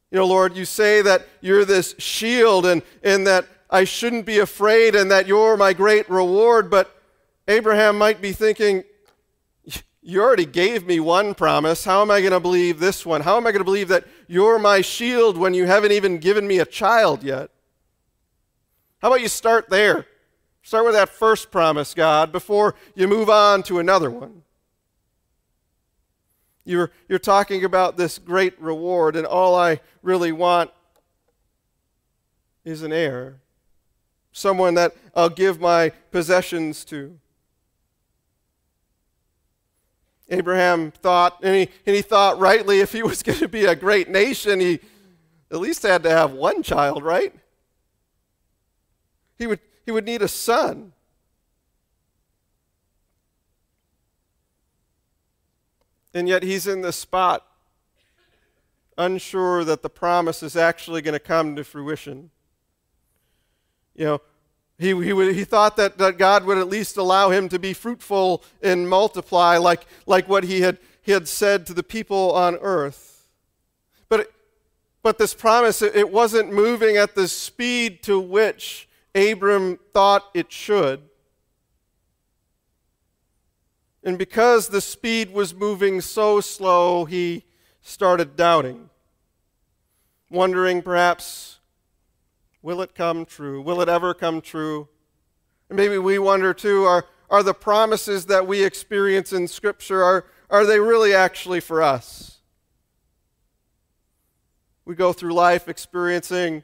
You 0.09 0.17
know, 0.17 0.25
Lord, 0.25 0.57
you 0.57 0.65
say 0.65 1.03
that 1.03 1.27
you're 1.39 1.65
this 1.65 1.93
shield 1.99 2.65
and, 2.65 2.81
and 3.03 3.27
that 3.27 3.45
I 3.69 3.83
shouldn't 3.83 4.25
be 4.25 4.39
afraid 4.39 4.95
and 4.95 5.11
that 5.11 5.27
you're 5.27 5.55
my 5.55 5.73
great 5.73 6.09
reward, 6.09 6.71
but 6.71 6.99
Abraham 7.47 7.99
might 7.99 8.23
be 8.23 8.31
thinking, 8.31 8.83
you 10.01 10.19
already 10.19 10.47
gave 10.47 10.87
me 10.87 10.99
one 10.99 11.35
promise. 11.35 11.85
How 11.85 12.01
am 12.01 12.09
I 12.09 12.21
going 12.21 12.33
to 12.33 12.39
believe 12.39 12.79
this 12.79 13.05
one? 13.05 13.21
How 13.21 13.37
am 13.37 13.45
I 13.45 13.51
going 13.51 13.59
to 13.59 13.65
believe 13.65 13.89
that 13.89 14.07
you're 14.27 14.57
my 14.57 14.81
shield 14.81 15.37
when 15.37 15.53
you 15.53 15.67
haven't 15.67 15.91
even 15.91 16.17
given 16.17 16.47
me 16.47 16.57
a 16.57 16.65
child 16.65 17.21
yet? 17.21 17.51
How 19.01 19.07
about 19.07 19.21
you 19.21 19.27
start 19.27 19.69
there? 19.69 20.05
Start 20.61 20.85
with 20.85 20.93
that 20.93 21.09
first 21.09 21.49
promise, 21.49 21.95
God, 21.95 22.31
before 22.31 22.75
you 22.93 23.07
move 23.07 23.29
on 23.29 23.63
to 23.63 23.79
another 23.79 24.11
one. 24.11 24.43
You're, 26.63 26.91
you're 27.09 27.17
talking 27.17 27.65
about 27.65 27.97
this 27.97 28.19
great 28.19 28.61
reward, 28.61 29.15
and 29.15 29.25
all 29.25 29.55
I 29.55 29.79
really 30.03 30.31
want 30.31 30.69
is 32.63 32.83
an 32.83 32.93
heir, 32.93 33.39
someone 34.31 34.75
that 34.75 34.95
I'll 35.15 35.29
give 35.29 35.59
my 35.59 35.89
possessions 36.11 36.85
to. 36.85 37.17
Abraham 40.29 40.91
thought, 40.91 41.39
and 41.41 41.55
he, 41.55 41.69
and 41.87 41.95
he 41.95 42.03
thought 42.03 42.37
rightly, 42.37 42.81
if 42.81 42.91
he 42.91 43.01
was 43.01 43.23
going 43.23 43.39
to 43.39 43.47
be 43.47 43.65
a 43.65 43.75
great 43.75 44.09
nation, 44.09 44.59
he 44.59 44.79
at 45.49 45.59
least 45.59 45.81
had 45.81 46.03
to 46.03 46.11
have 46.11 46.33
one 46.33 46.61
child, 46.61 47.03
right? 47.03 47.33
He 49.41 49.47
would, 49.47 49.59
he 49.87 49.91
would 49.91 50.05
need 50.05 50.21
a 50.21 50.27
son. 50.27 50.93
And 56.13 56.29
yet 56.29 56.43
he's 56.43 56.67
in 56.67 56.81
this 56.81 56.97
spot, 56.97 57.47
unsure 58.99 59.63
that 59.63 59.81
the 59.81 59.89
promise 59.89 60.43
is 60.43 60.55
actually 60.55 61.01
going 61.01 61.13
to 61.13 61.19
come 61.19 61.55
to 61.55 61.63
fruition. 61.63 62.29
You 63.95 64.05
know, 64.05 64.21
he, 64.77 64.89
he, 64.89 65.11
would, 65.11 65.33
he 65.33 65.43
thought 65.43 65.75
that, 65.77 65.97
that 65.97 66.19
God 66.19 66.45
would 66.45 66.59
at 66.59 66.69
least 66.69 66.95
allow 66.95 67.31
him 67.31 67.49
to 67.49 67.57
be 67.57 67.73
fruitful 67.73 68.43
and 68.61 68.87
multiply 68.87 69.57
like, 69.57 69.87
like 70.05 70.29
what 70.29 70.43
he 70.43 70.61
had, 70.61 70.77
he 71.01 71.13
had 71.13 71.27
said 71.27 71.65
to 71.65 71.73
the 71.73 71.81
people 71.81 72.31
on 72.33 72.57
earth. 72.57 73.27
But, 74.07 74.31
but 75.01 75.17
this 75.17 75.33
promise, 75.33 75.81
it, 75.81 75.95
it 75.95 76.11
wasn't 76.11 76.53
moving 76.53 76.95
at 76.95 77.15
the 77.15 77.27
speed 77.27 78.03
to 78.03 78.19
which 78.19 78.87
Abram 79.13 79.77
thought 79.93 80.23
it 80.33 80.51
should. 80.51 81.01
And 84.03 84.17
because 84.17 84.69
the 84.69 84.81
speed 84.81 85.31
was 85.31 85.53
moving 85.53 86.01
so 86.01 86.41
slow, 86.41 87.05
he 87.05 87.43
started 87.81 88.35
doubting, 88.35 88.89
wondering 90.29 90.81
perhaps, 90.81 91.59
will 92.61 92.81
it 92.81 92.95
come 92.95 93.25
true? 93.25 93.61
Will 93.61 93.81
it 93.81 93.89
ever 93.89 94.13
come 94.13 94.41
true? 94.41 94.87
And 95.69 95.77
maybe 95.77 95.97
we 95.97 96.17
wonder 96.17 96.53
too, 96.53 96.85
are, 96.85 97.05
are 97.29 97.43
the 97.43 97.53
promises 97.53 98.25
that 98.25 98.47
we 98.47 98.63
experience 98.63 99.33
in 99.33 99.47
Scripture, 99.47 100.03
are, 100.03 100.25
are 100.49 100.65
they 100.65 100.79
really 100.79 101.13
actually 101.13 101.59
for 101.59 101.81
us? 101.83 102.39
We 104.83 104.95
go 104.95 105.13
through 105.13 105.33
life 105.33 105.67
experiencing 105.67 106.63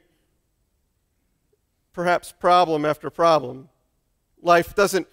perhaps 1.98 2.30
problem 2.30 2.84
after 2.84 3.10
problem. 3.10 3.68
Life 4.40 4.76
doesn't 4.76 5.08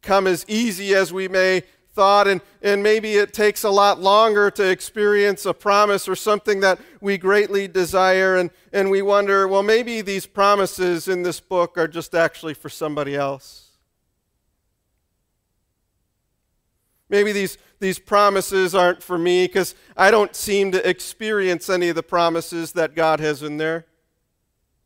come 0.00 0.28
as 0.28 0.44
easy 0.46 0.94
as 0.94 1.12
we 1.12 1.26
may 1.26 1.64
thought 1.92 2.28
and, 2.28 2.40
and 2.62 2.84
maybe 2.84 3.14
it 3.14 3.32
takes 3.32 3.64
a 3.64 3.70
lot 3.70 4.00
longer 4.00 4.48
to 4.48 4.62
experience 4.62 5.44
a 5.44 5.52
promise 5.52 6.06
or 6.06 6.14
something 6.14 6.60
that 6.60 6.78
we 7.00 7.18
greatly 7.18 7.66
desire 7.66 8.36
and, 8.36 8.50
and 8.72 8.92
we 8.92 9.02
wonder 9.02 9.48
well 9.48 9.64
maybe 9.64 10.02
these 10.02 10.24
promises 10.24 11.08
in 11.08 11.24
this 11.24 11.40
book 11.40 11.76
are 11.76 11.88
just 11.88 12.14
actually 12.14 12.54
for 12.54 12.68
somebody 12.68 13.16
else 13.16 13.70
maybe 17.08 17.32
these, 17.32 17.58
these 17.80 17.98
promises 17.98 18.72
aren't 18.72 19.02
for 19.02 19.18
me 19.18 19.46
because 19.48 19.74
i 19.96 20.12
don't 20.12 20.36
seem 20.36 20.70
to 20.70 20.88
experience 20.88 21.68
any 21.68 21.88
of 21.88 21.96
the 21.96 22.04
promises 22.04 22.70
that 22.72 22.94
god 22.94 23.18
has 23.18 23.42
in 23.42 23.56
there 23.56 23.86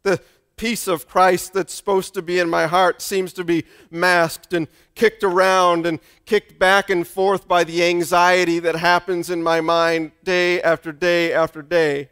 the, 0.03 0.21
peace 0.59 0.89
of 0.89 1.09
Christ 1.09 1.55
that's 1.55 1.73
supposed 1.73 2.13
to 2.15 2.21
be 2.21 2.39
in 2.39 2.51
my 2.51 2.67
heart 2.67 3.01
seems 3.01 3.33
to 3.35 3.45
be 3.45 3.65
masked 3.91 4.53
and 4.53 4.69
kicked 4.95 5.23
around 5.23 5.87
and 5.87 6.01
kicked 6.27 6.59
back 6.59 6.91
and 6.91 7.07
forth 7.07 7.49
by 7.49 7.65
the 7.65 7.83
anxiety 7.85 8.59
that 8.59 8.75
happens 8.75 9.31
in 9.31 9.43
my 9.43 9.61
mind 9.61 10.13
day 10.25 10.61
after 10.61 10.93
day 10.93 11.33
after 11.33 11.63
day. 11.63 12.11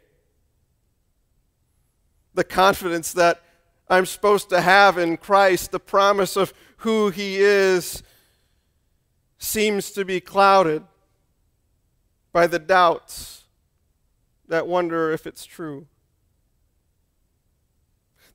The 2.33 2.45
confidence 2.45 3.11
that 3.13 3.43
I'm 3.89 4.05
supposed 4.05 4.49
to 4.49 4.61
have 4.61 4.97
in 4.97 5.17
Christ, 5.17 5.71
the 5.71 5.79
promise 5.79 6.35
of 6.35 6.53
who 6.77 7.09
He 7.09 7.37
is, 7.37 8.01
seems 9.37 9.91
to 9.91 10.05
be 10.05 10.19
clouded 10.19 10.83
by 12.31 12.47
the 12.47 12.59
doubts 12.59 13.43
that 14.47 14.67
wonder 14.67 15.11
if 15.11 15.27
it's 15.27 15.45
true 15.45 15.87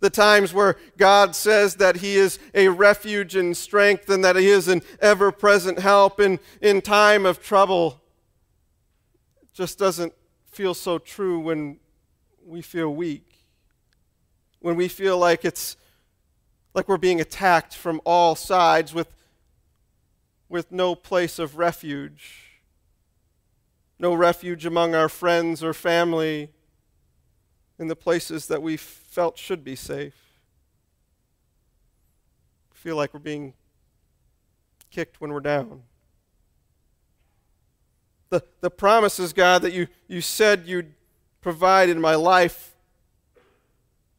the 0.02 0.10
times 0.10 0.52
where 0.52 0.76
God 0.98 1.36
says 1.36 1.76
that 1.76 1.98
He 1.98 2.16
is 2.16 2.40
a 2.54 2.66
refuge 2.68 3.36
and 3.36 3.56
strength 3.56 4.10
and 4.10 4.24
that 4.24 4.34
He 4.34 4.48
is 4.48 4.66
an 4.66 4.82
ever 5.00 5.30
present 5.30 5.78
help 5.78 6.18
in, 6.18 6.40
in 6.60 6.80
time 6.80 7.24
of 7.24 7.40
trouble. 7.40 8.02
Just 9.54 9.78
doesn't 9.78 10.12
feel 10.44 10.74
so 10.74 10.98
true 10.98 11.38
when 11.38 11.78
we 12.44 12.62
feel 12.62 12.92
weak, 12.92 13.46
when 14.58 14.74
we 14.74 14.88
feel 14.88 15.16
like 15.18 15.44
it's 15.44 15.76
like 16.74 16.88
we're 16.88 16.96
being 16.96 17.20
attacked 17.20 17.76
from 17.76 18.00
all 18.04 18.34
sides 18.34 18.92
with, 18.92 19.14
with 20.48 20.72
no 20.72 20.96
place 20.96 21.38
of 21.38 21.58
refuge, 21.58 22.60
no 24.00 24.14
refuge 24.14 24.66
among 24.66 24.96
our 24.96 25.08
friends 25.08 25.62
or 25.62 25.72
family 25.72 26.50
in 27.78 27.86
the 27.86 27.94
places 27.94 28.48
that 28.48 28.62
we 28.62 28.76
felt 29.12 29.36
should 29.36 29.62
be 29.62 29.76
safe. 29.76 30.14
Feel 32.72 32.96
like 32.96 33.12
we're 33.12 33.20
being 33.20 33.52
kicked 34.90 35.20
when 35.20 35.32
we're 35.32 35.40
down. 35.40 35.82
The, 38.30 38.42
the 38.62 38.70
promises, 38.70 39.34
God, 39.34 39.60
that 39.62 39.74
you, 39.74 39.86
you 40.08 40.22
said 40.22 40.64
you'd 40.66 40.94
provide 41.42 41.90
in 41.90 42.00
my 42.00 42.14
life, 42.14 42.74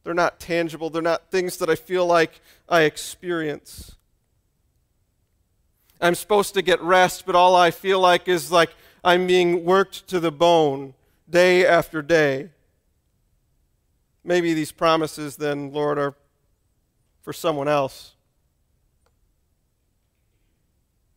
they're 0.04 0.14
not 0.14 0.38
tangible. 0.38 0.90
They're 0.90 1.02
not 1.02 1.28
things 1.28 1.56
that 1.56 1.68
I 1.68 1.74
feel 1.74 2.06
like 2.06 2.40
I 2.68 2.82
experience. 2.82 3.96
I'm 6.00 6.14
supposed 6.14 6.54
to 6.54 6.62
get 6.62 6.80
rest, 6.80 7.26
but 7.26 7.34
all 7.34 7.56
I 7.56 7.72
feel 7.72 7.98
like 7.98 8.28
is 8.28 8.52
like 8.52 8.70
I'm 9.02 9.26
being 9.26 9.64
worked 9.64 10.06
to 10.08 10.20
the 10.20 10.30
bone 10.30 10.94
day 11.28 11.66
after 11.66 12.00
day. 12.00 12.50
Maybe 14.24 14.54
these 14.54 14.72
promises, 14.72 15.36
then, 15.36 15.72
Lord, 15.72 15.98
are 15.98 16.14
for 17.20 17.32
someone 17.32 17.68
else. 17.68 18.14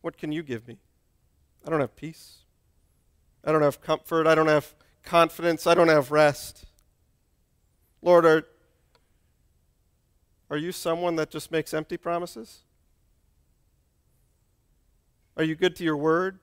What 0.02 0.16
can 0.16 0.30
you 0.30 0.42
give 0.42 0.68
me? 0.68 0.78
I 1.66 1.70
don't 1.70 1.80
have 1.80 1.96
peace. 1.96 2.38
I 3.44 3.52
don't 3.52 3.62
have 3.62 3.80
comfort. 3.80 4.26
I 4.26 4.34
don't 4.34 4.46
have 4.46 4.74
confidence. 5.04 5.66
I 5.66 5.74
don't 5.74 5.88
have 5.88 6.10
rest. 6.10 6.66
Lord, 8.02 8.24
are, 8.24 8.46
are 10.50 10.56
you 10.56 10.72
someone 10.72 11.16
that 11.16 11.30
just 11.30 11.50
makes 11.50 11.74
empty 11.74 11.96
promises? 11.96 12.62
Are 15.36 15.44
you 15.44 15.54
good 15.54 15.76
to 15.76 15.84
your 15.84 15.96
word? 15.96 16.38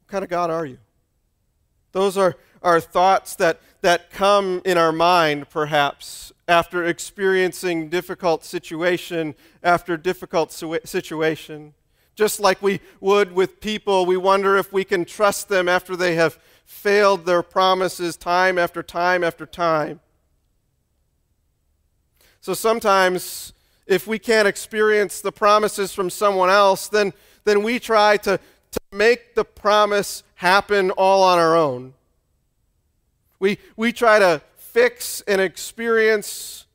What 0.00 0.08
kind 0.08 0.24
of 0.24 0.30
God 0.30 0.50
are 0.50 0.66
you? 0.66 0.78
Those 1.96 2.18
are, 2.18 2.36
are 2.60 2.78
thoughts 2.78 3.36
that, 3.36 3.58
that 3.80 4.10
come 4.10 4.60
in 4.66 4.76
our 4.76 4.92
mind, 4.92 5.48
perhaps, 5.48 6.30
after 6.46 6.84
experiencing 6.84 7.88
difficult 7.88 8.44
situation 8.44 9.34
after 9.62 9.96
difficult 9.96 10.52
situation. 10.52 11.72
Just 12.14 12.38
like 12.38 12.60
we 12.60 12.80
would 13.00 13.32
with 13.32 13.62
people, 13.62 14.04
we 14.04 14.18
wonder 14.18 14.58
if 14.58 14.74
we 14.74 14.84
can 14.84 15.06
trust 15.06 15.48
them 15.48 15.70
after 15.70 15.96
they 15.96 16.16
have 16.16 16.38
failed 16.66 17.24
their 17.24 17.42
promises 17.42 18.18
time 18.18 18.58
after 18.58 18.82
time 18.82 19.24
after 19.24 19.46
time. 19.46 20.00
So 22.42 22.52
sometimes 22.52 23.54
if 23.86 24.06
we 24.06 24.18
can't 24.18 24.46
experience 24.46 25.22
the 25.22 25.32
promises 25.32 25.94
from 25.94 26.10
someone 26.10 26.50
else, 26.50 26.88
then, 26.88 27.14
then 27.44 27.62
we 27.62 27.78
try 27.78 28.18
to, 28.18 28.38
to 28.72 28.80
make 28.92 29.34
the 29.34 29.44
promise 29.44 30.22
happen 30.36 30.90
all 30.92 31.22
on 31.22 31.38
our 31.38 31.56
own. 31.56 31.94
We, 33.38 33.58
we 33.76 33.92
try 33.92 34.18
to 34.18 34.42
fix 34.56 35.22
and 35.22 35.40
experience 35.40 36.66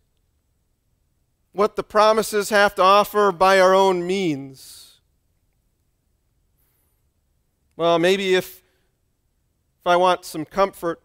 what 1.54 1.76
the 1.76 1.84
promises 1.84 2.50
have 2.50 2.76
to 2.76 2.82
offer 2.82 3.32
by 3.32 3.60
our 3.60 3.74
own 3.74 4.06
means. 4.06 5.00
Well, 7.76 8.00
maybe 8.00 8.36
if, 8.36 8.64
if 9.80 9.88
I 9.88 9.96
want 9.96 10.24
some 10.24 10.46
comfort, 10.46 11.02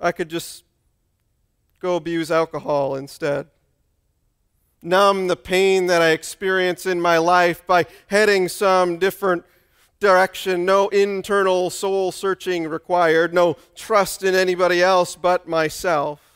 I 0.00 0.12
could 0.12 0.28
just 0.28 0.64
go 1.80 1.96
abuse 1.96 2.30
alcohol 2.30 2.96
instead 2.96 3.46
numb 4.82 5.28
the 5.28 5.36
pain 5.36 5.86
that 5.86 6.02
I 6.02 6.10
experience 6.10 6.86
in 6.86 7.00
my 7.00 7.18
life 7.18 7.66
by 7.66 7.86
heading 8.08 8.48
some 8.48 8.98
different 8.98 9.44
direction, 10.00 10.64
no 10.64 10.88
internal 10.88 11.70
soul 11.70 12.10
searching 12.10 12.66
required, 12.66 13.32
no 13.32 13.56
trust 13.76 14.24
in 14.24 14.34
anybody 14.34 14.82
else 14.82 15.14
but 15.14 15.48
myself. 15.48 16.31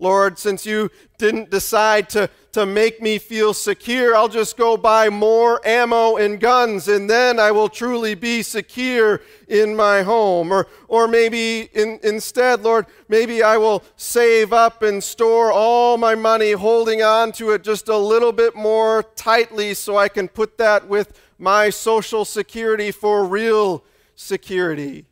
Lord, 0.00 0.38
since 0.38 0.64
you 0.64 0.90
didn't 1.18 1.50
decide 1.50 2.08
to, 2.10 2.30
to 2.52 2.64
make 2.64 3.02
me 3.02 3.18
feel 3.18 3.52
secure, 3.52 4.16
I'll 4.16 4.28
just 4.28 4.56
go 4.56 4.78
buy 4.78 5.10
more 5.10 5.60
ammo 5.66 6.16
and 6.16 6.40
guns, 6.40 6.88
and 6.88 7.08
then 7.08 7.38
I 7.38 7.50
will 7.50 7.68
truly 7.68 8.14
be 8.14 8.42
secure 8.42 9.20
in 9.46 9.76
my 9.76 10.00
home. 10.00 10.50
Or, 10.50 10.66
or 10.88 11.06
maybe 11.06 11.68
in, 11.74 12.00
instead, 12.02 12.62
Lord, 12.62 12.86
maybe 13.08 13.42
I 13.42 13.58
will 13.58 13.84
save 13.96 14.54
up 14.54 14.82
and 14.82 15.04
store 15.04 15.52
all 15.52 15.98
my 15.98 16.14
money, 16.14 16.52
holding 16.52 17.02
on 17.02 17.32
to 17.32 17.50
it 17.50 17.62
just 17.62 17.88
a 17.88 17.96
little 17.96 18.32
bit 18.32 18.56
more 18.56 19.02
tightly 19.16 19.74
so 19.74 19.98
I 19.98 20.08
can 20.08 20.28
put 20.28 20.56
that 20.56 20.88
with 20.88 21.20
my 21.38 21.68
social 21.68 22.24
security 22.24 22.90
for 22.90 23.26
real 23.26 23.84
security. 24.14 25.04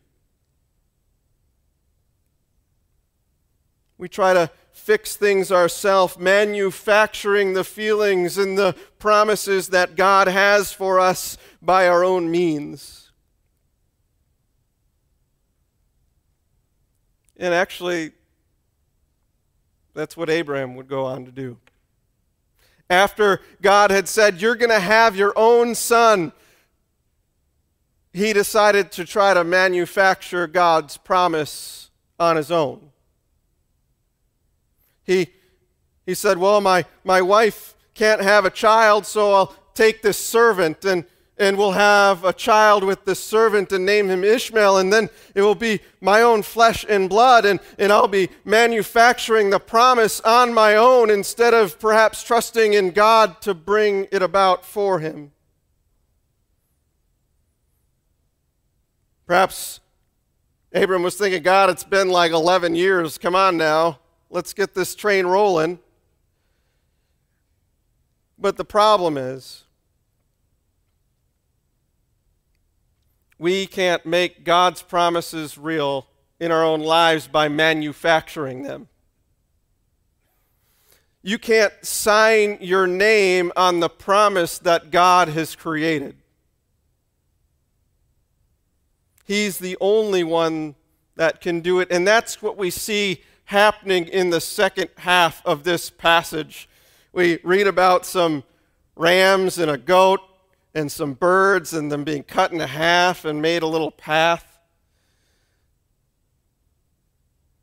We 3.98 4.08
try 4.08 4.32
to 4.32 4.50
fix 4.88 5.16
things 5.16 5.52
ourselves, 5.52 6.18
manufacturing 6.18 7.52
the 7.52 7.62
feelings 7.62 8.38
and 8.38 8.56
the 8.56 8.74
promises 8.98 9.68
that 9.68 9.96
God 9.96 10.28
has 10.28 10.72
for 10.72 10.98
us 10.98 11.36
by 11.60 11.86
our 11.86 12.02
own 12.02 12.30
means. 12.30 13.10
And 17.36 17.52
actually, 17.52 18.12
that's 19.92 20.16
what 20.16 20.30
Abraham 20.30 20.74
would 20.76 20.88
go 20.88 21.04
on 21.04 21.26
to 21.26 21.32
do. 21.32 21.58
After 22.88 23.42
God 23.60 23.90
had 23.90 24.08
said, 24.08 24.40
You're 24.40 24.56
going 24.56 24.70
to 24.70 24.80
have 24.80 25.14
your 25.14 25.34
own 25.36 25.74
son, 25.74 26.32
he 28.14 28.32
decided 28.32 28.90
to 28.92 29.04
try 29.04 29.34
to 29.34 29.44
manufacture 29.44 30.46
God's 30.46 30.96
promise 30.96 31.90
on 32.18 32.36
his 32.36 32.50
own. 32.50 32.88
He, 35.08 35.28
he 36.04 36.14
said, 36.14 36.36
Well, 36.36 36.60
my, 36.60 36.84
my 37.02 37.22
wife 37.22 37.74
can't 37.94 38.20
have 38.20 38.44
a 38.44 38.50
child, 38.50 39.06
so 39.06 39.32
I'll 39.32 39.54
take 39.72 40.02
this 40.02 40.18
servant 40.18 40.84
and, 40.84 41.06
and 41.38 41.56
we'll 41.56 41.72
have 41.72 42.24
a 42.24 42.32
child 42.32 42.84
with 42.84 43.06
this 43.06 43.18
servant 43.18 43.72
and 43.72 43.86
name 43.86 44.08
him 44.08 44.22
Ishmael, 44.22 44.76
and 44.76 44.92
then 44.92 45.08
it 45.34 45.40
will 45.40 45.54
be 45.54 45.80
my 46.02 46.20
own 46.20 46.42
flesh 46.42 46.84
and 46.86 47.08
blood, 47.08 47.46
and, 47.46 47.58
and 47.78 47.90
I'll 47.90 48.06
be 48.06 48.28
manufacturing 48.44 49.48
the 49.48 49.58
promise 49.58 50.20
on 50.20 50.52
my 50.52 50.76
own 50.76 51.08
instead 51.10 51.54
of 51.54 51.80
perhaps 51.80 52.22
trusting 52.22 52.74
in 52.74 52.90
God 52.90 53.40
to 53.42 53.54
bring 53.54 54.08
it 54.12 54.20
about 54.20 54.66
for 54.66 54.98
him. 54.98 55.32
Perhaps 59.26 59.80
Abram 60.74 61.02
was 61.02 61.16
thinking, 61.16 61.42
God, 61.42 61.70
it's 61.70 61.84
been 61.84 62.10
like 62.10 62.32
11 62.32 62.74
years. 62.74 63.16
Come 63.16 63.34
on 63.34 63.56
now. 63.56 64.00
Let's 64.30 64.52
get 64.52 64.74
this 64.74 64.94
train 64.94 65.26
rolling. 65.26 65.78
But 68.38 68.56
the 68.56 68.64
problem 68.64 69.16
is, 69.16 69.64
we 73.38 73.66
can't 73.66 74.04
make 74.04 74.44
God's 74.44 74.82
promises 74.82 75.56
real 75.56 76.06
in 76.38 76.52
our 76.52 76.64
own 76.64 76.80
lives 76.80 77.26
by 77.26 77.48
manufacturing 77.48 78.62
them. 78.62 78.88
You 81.22 81.38
can't 81.38 81.72
sign 81.82 82.58
your 82.60 82.86
name 82.86 83.50
on 83.56 83.80
the 83.80 83.88
promise 83.88 84.58
that 84.60 84.90
God 84.90 85.28
has 85.28 85.56
created. 85.56 86.16
He's 89.24 89.58
the 89.58 89.76
only 89.80 90.22
one 90.24 90.74
that 91.16 91.40
can 91.40 91.60
do 91.60 91.80
it. 91.80 91.90
And 91.90 92.06
that's 92.06 92.40
what 92.40 92.56
we 92.56 92.70
see 92.70 93.22
happening 93.48 94.06
in 94.08 94.28
the 94.28 94.42
second 94.42 94.90
half 94.98 95.40
of 95.46 95.64
this 95.64 95.88
passage. 95.88 96.68
We 97.14 97.38
read 97.42 97.66
about 97.66 98.04
some 98.04 98.44
rams 98.94 99.56
and 99.56 99.70
a 99.70 99.78
goat 99.78 100.20
and 100.74 100.92
some 100.92 101.14
birds 101.14 101.72
and 101.72 101.90
them 101.90 102.04
being 102.04 102.24
cut 102.24 102.52
in 102.52 102.60
half 102.60 103.24
and 103.24 103.40
made 103.40 103.62
a 103.62 103.66
little 103.66 103.90
path. 103.90 104.60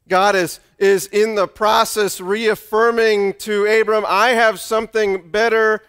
God 0.08 0.36
is, 0.36 0.60
is 0.80 1.06
in 1.06 1.36
the 1.36 1.48
process 1.48 2.20
reaffirming 2.20 3.36
to 3.36 3.66
Abram, 3.66 4.06
I 4.08 4.30
have 4.30 4.60
something 4.60 5.30
better 5.30 5.84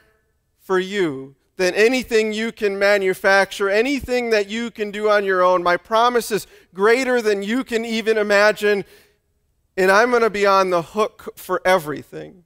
for 0.61 0.79
you 0.79 1.37
than 1.57 1.73
anything 1.73 2.35
you 2.35 2.53
can 2.53 2.79
manufacture, 2.79 3.71
anything 3.71 4.29
that 4.29 4.51
you 4.51 4.71
can 4.71 4.91
do 4.91 5.09
on 5.09 5.25
your 5.25 5.43
own. 5.43 5.63
My 5.63 5.79
promise 5.79 6.31
is 6.31 6.47
greater 6.75 7.23
than 7.23 7.43
you 7.43 7.65
can 7.65 7.87
even 7.87 8.19
imagine 8.19 8.85
and 9.77 9.91
I'm 9.91 10.11
going 10.11 10.23
to 10.23 10.31
be 10.31 10.47
on 10.47 10.71
the 10.71 10.83
hook 10.83 11.35
for 11.37 11.61
everything. 11.65 12.45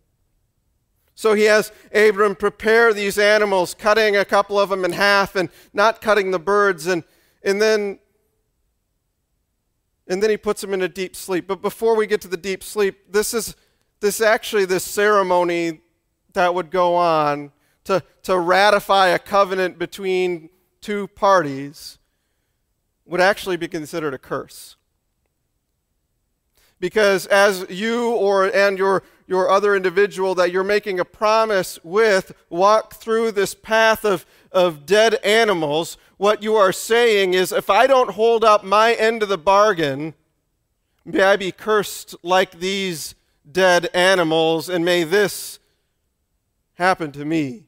So 1.14 1.34
he 1.34 1.44
has 1.44 1.70
Abram 1.94 2.34
prepare 2.34 2.94
these 2.94 3.18
animals, 3.18 3.74
cutting 3.74 4.16
a 4.16 4.24
couple 4.24 4.58
of 4.58 4.70
them 4.70 4.84
in 4.84 4.92
half 4.92 5.36
and 5.36 5.50
not 5.72 6.00
cutting 6.00 6.30
the 6.30 6.38
birds, 6.38 6.86
and, 6.86 7.04
and 7.42 7.60
then 7.60 7.98
and 10.06 10.20
then 10.20 10.30
he 10.30 10.36
puts 10.36 10.60
them 10.60 10.74
in 10.74 10.82
a 10.82 10.88
deep 10.88 11.14
sleep. 11.14 11.46
But 11.46 11.62
before 11.62 11.94
we 11.94 12.04
get 12.04 12.20
to 12.22 12.28
the 12.28 12.36
deep 12.36 12.64
sleep, 12.64 13.12
this 13.12 13.32
is 13.32 13.54
this 14.00 14.20
actually 14.20 14.64
this 14.64 14.82
ceremony 14.82 15.82
that 16.32 16.52
would 16.52 16.70
go 16.70 16.96
on 16.96 17.52
to, 17.84 18.02
to 18.24 18.38
ratify 18.38 19.08
a 19.08 19.18
covenant 19.18 19.78
between 19.78 20.50
two 20.80 21.06
parties 21.08 21.98
would 23.04 23.20
actually 23.20 23.56
be 23.56 23.68
considered 23.68 24.14
a 24.14 24.18
curse. 24.18 24.76
Because 26.80 27.26
as 27.26 27.66
you 27.68 28.10
or 28.10 28.46
and 28.46 28.78
your 28.78 29.02
your 29.30 29.48
other 29.48 29.76
individual 29.76 30.34
that 30.34 30.50
you're 30.50 30.64
making 30.64 30.98
a 30.98 31.04
promise 31.04 31.78
with 31.84 32.32
walk 32.50 32.94
through 32.94 33.30
this 33.30 33.54
path 33.54 34.04
of, 34.04 34.26
of 34.50 34.84
dead 34.84 35.14
animals, 35.22 35.96
what 36.16 36.42
you 36.42 36.56
are 36.56 36.72
saying 36.72 37.32
is 37.32 37.52
if 37.52 37.70
I 37.70 37.86
don't 37.86 38.10
hold 38.10 38.42
up 38.42 38.64
my 38.64 38.92
end 38.94 39.22
of 39.22 39.28
the 39.28 39.38
bargain, 39.38 40.14
may 41.04 41.22
I 41.22 41.36
be 41.36 41.52
cursed 41.52 42.16
like 42.24 42.58
these 42.58 43.14
dead 43.50 43.88
animals, 43.94 44.68
and 44.68 44.84
may 44.84 45.04
this 45.04 45.60
happen 46.74 47.12
to 47.12 47.24
me. 47.24 47.64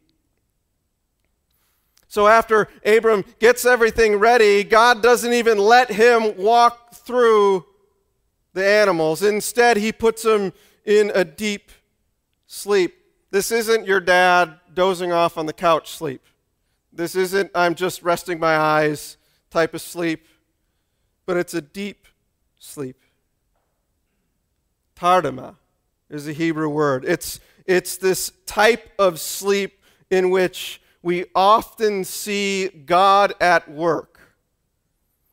So 2.09 2.27
after 2.27 2.69
Abram 2.85 3.25
gets 3.39 3.65
everything 3.65 4.17
ready, 4.17 4.65
God 4.65 5.01
doesn't 5.01 5.33
even 5.33 5.59
let 5.59 5.93
him 5.93 6.37
walk 6.37 6.93
through 6.93 7.67
the 8.53 8.65
animals. 8.65 9.23
Instead, 9.23 9.77
he 9.77 9.93
puts 9.93 10.25
him 10.25 10.53
in 10.85 11.11
a 11.15 11.25
deep 11.25 11.71
sleep. 12.47 12.95
This 13.31 13.51
isn't 13.51 13.87
your 13.87 14.01
dad 14.01 14.61
dozing 14.75 15.13
off 15.13 15.39
on 15.39 15.47
the 15.47 15.53
couch 15.53 15.91
sleep. 15.91 16.23
This 16.93 17.17
isn't 17.17 17.51
I'm 17.55 17.75
just 17.75 18.03
resting 18.03 18.39
my 18.39 18.57
eyes 18.57 19.17
type 19.51 19.75
of 19.75 19.81
sleep, 19.81 20.27
but 21.25 21.37
it's 21.37 21.55
a 21.55 21.63
deep 21.63 22.07
sleep. 22.59 22.97
Tardama 24.97 25.57
is 26.11 26.29
a 26.29 26.33
Hebrew 26.33 26.69
word. 26.69 27.05
It's, 27.07 27.41
it's 27.67 27.97
this 27.97 28.33
type 28.47 28.93
of 28.99 29.19
sleep 29.19 29.81
in 30.11 30.31
which 30.31 30.81
we 31.03 31.25
often 31.35 32.05
see 32.05 32.69
God 32.69 33.35
at 33.41 33.69
work. 33.71 34.21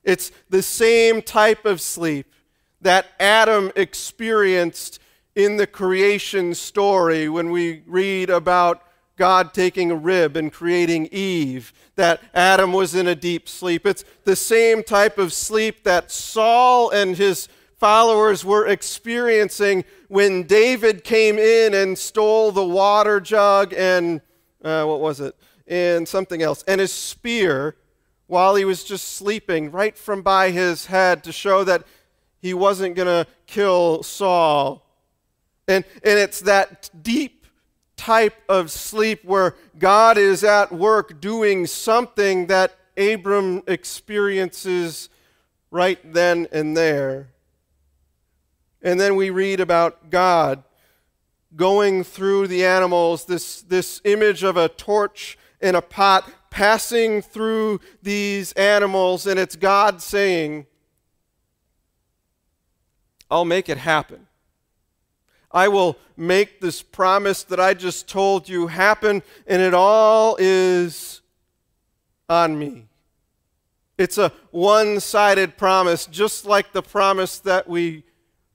It's 0.04 0.32
the 0.50 0.64
same 0.64 1.22
type 1.22 1.66
of 1.66 1.82
sleep 1.82 2.34
that 2.82 3.08
Adam 3.20 3.72
experienced 3.76 5.00
in 5.36 5.58
the 5.58 5.68
creation 5.68 6.54
story 6.54 7.30
when 7.30 7.52
we 7.52 7.84
read 7.86 8.30
about 8.30 8.84
God 9.16 9.54
taking 9.54 9.92
a 9.92 9.96
rib 9.96 10.38
and 10.38 10.52
creating 10.52 11.08
Eve, 11.12 11.74
that 11.96 12.22
Adam 12.34 12.72
was 12.72 12.96
in 12.96 13.08
a 13.08 13.16
deep 13.16 13.50
sleep. 13.50 13.86
It's 13.86 14.06
the 14.24 14.36
same 14.36 14.82
type 14.82 15.18
of 15.18 15.34
sleep 15.34 15.84
that 15.84 16.10
Saul 16.10 16.90
and 16.90 17.18
his 17.18 17.50
followers 17.78 18.44
were 18.44 18.68
experiencing 18.68 19.84
when 20.08 20.44
David 20.44 21.04
came 21.04 21.38
in 21.38 21.74
and 21.74 21.98
stole 21.98 22.52
the 22.52 22.66
water 22.66 23.20
jug 23.20 23.74
and, 23.74 24.22
uh, 24.64 24.86
what 24.86 25.00
was 25.00 25.20
it? 25.20 25.36
And 25.68 26.08
something 26.08 26.42
else, 26.42 26.64
and 26.68 26.82
his 26.82 26.92
spear 26.92 27.76
while 28.28 28.56
he 28.56 28.64
was 28.64 28.84
just 28.84 29.16
sleeping 29.16 29.72
right 29.72 29.98
from 29.98 30.22
by 30.22 30.52
his 30.52 30.86
head 30.86 31.24
to 31.24 31.32
show 31.32 31.64
that 31.64 31.84
he 32.42 32.54
wasn't 32.54 32.96
going 32.96 33.08
to 33.08 33.30
kill 33.46 34.04
Saul. 34.04 34.86
And, 35.68 35.86
and 36.04 36.18
it's 36.20 36.42
that 36.42 36.90
deep 37.02 37.46
type 37.96 38.36
of 38.48 38.72
sleep 38.72 39.24
where 39.26 39.56
God 39.78 40.18
is 40.18 40.44
at 40.44 40.72
work 40.72 41.20
doing 41.20 41.68
something 41.68 42.48
that 42.48 42.76
Abram 42.98 43.64
experiences 43.68 45.10
right 45.70 46.00
then 46.14 46.48
and 46.52 46.76
there. 46.76 47.30
And 48.82 49.00
then 49.00 49.16
we 49.16 49.30
read 49.30 49.60
about 49.60 50.10
God 50.10 50.64
going 51.56 52.04
through 52.04 52.48
the 52.48 52.66
animals, 52.66 53.26
this, 53.26 53.62
this 53.64 54.02
image 54.06 54.44
of 54.44 54.56
a 54.56 54.70
torch 54.70 55.38
in 55.62 55.76
a 55.76 55.82
pot 55.82 56.30
passing 56.50 57.22
through 57.22 57.80
these 58.02 58.54
animals, 58.54 59.28
and 59.28 59.40
it's 59.40 59.56
God 59.56 60.02
saying, 60.02 60.66
I'll 63.30 63.46
make 63.46 63.70
it 63.70 63.78
happen. 63.78 64.28
I 65.52 65.68
will 65.68 65.98
make 66.16 66.62
this 66.62 66.82
promise 66.82 67.44
that 67.44 67.60
I 67.60 67.74
just 67.74 68.08
told 68.08 68.48
you 68.48 68.68
happen, 68.68 69.24
and 69.48 69.62
it 69.62 69.74
all 69.74 70.38
is 70.40 71.22
on 72.28 72.58
me. 72.58 72.86
It's 73.98 74.18
a 74.18 74.32
one 74.52 75.00
sided 75.00 75.58
promise, 75.58 76.06
just 76.06 76.46
like 76.46 76.72
the 76.72 76.82
promise 76.82 77.40
that 77.40 77.68
we, 77.68 78.04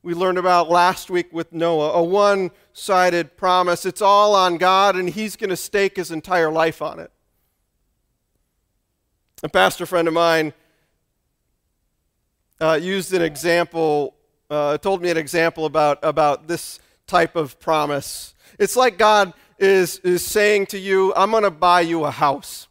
we 0.03 0.15
learned 0.15 0.39
about 0.39 0.71
last 0.71 1.11
week 1.11 1.33
with 1.33 1.53
Noah. 1.53 1.93
A 1.93 2.03
one 2.03 2.51
sided 2.73 3.37
promise. 3.37 3.85
It's 3.85 4.01
all 4.01 4.35
on 4.35 4.57
God, 4.57 4.97
and 4.97 5.11
He's 5.11 5.37
going 5.37 5.51
to 5.51 5.57
stake 5.57 5.97
His 5.97 6.11
entire 6.11 6.51
life 6.51 6.81
on 6.81 6.99
it. 6.99 7.11
A 9.43 9.49
pastor 9.49 9.85
friend 9.85 10.09
of 10.09 10.15
mine 10.15 10.55
uh, 12.61 12.79
used 12.81 13.13
an 13.13 13.21
example, 13.21 14.15
uh, 14.51 14.79
told 14.79 15.03
me 15.03 15.11
an 15.11 15.17
example 15.17 15.67
about, 15.67 15.99
about 16.03 16.47
this 16.49 16.79
type 17.07 17.37
of 17.37 17.59
promise. 17.61 18.35
It's 18.59 18.77
like 18.77 18.99
God 18.99 19.33
is, 19.59 19.99
is 19.99 20.25
saying 20.25 20.67
to 20.67 20.79
you, 20.79 21.13
I'm 21.15 21.31
going 21.31 21.43
to 21.43 21.51
buy 21.51 21.81
you 21.83 22.05
a 22.05 22.11
house. 22.11 22.69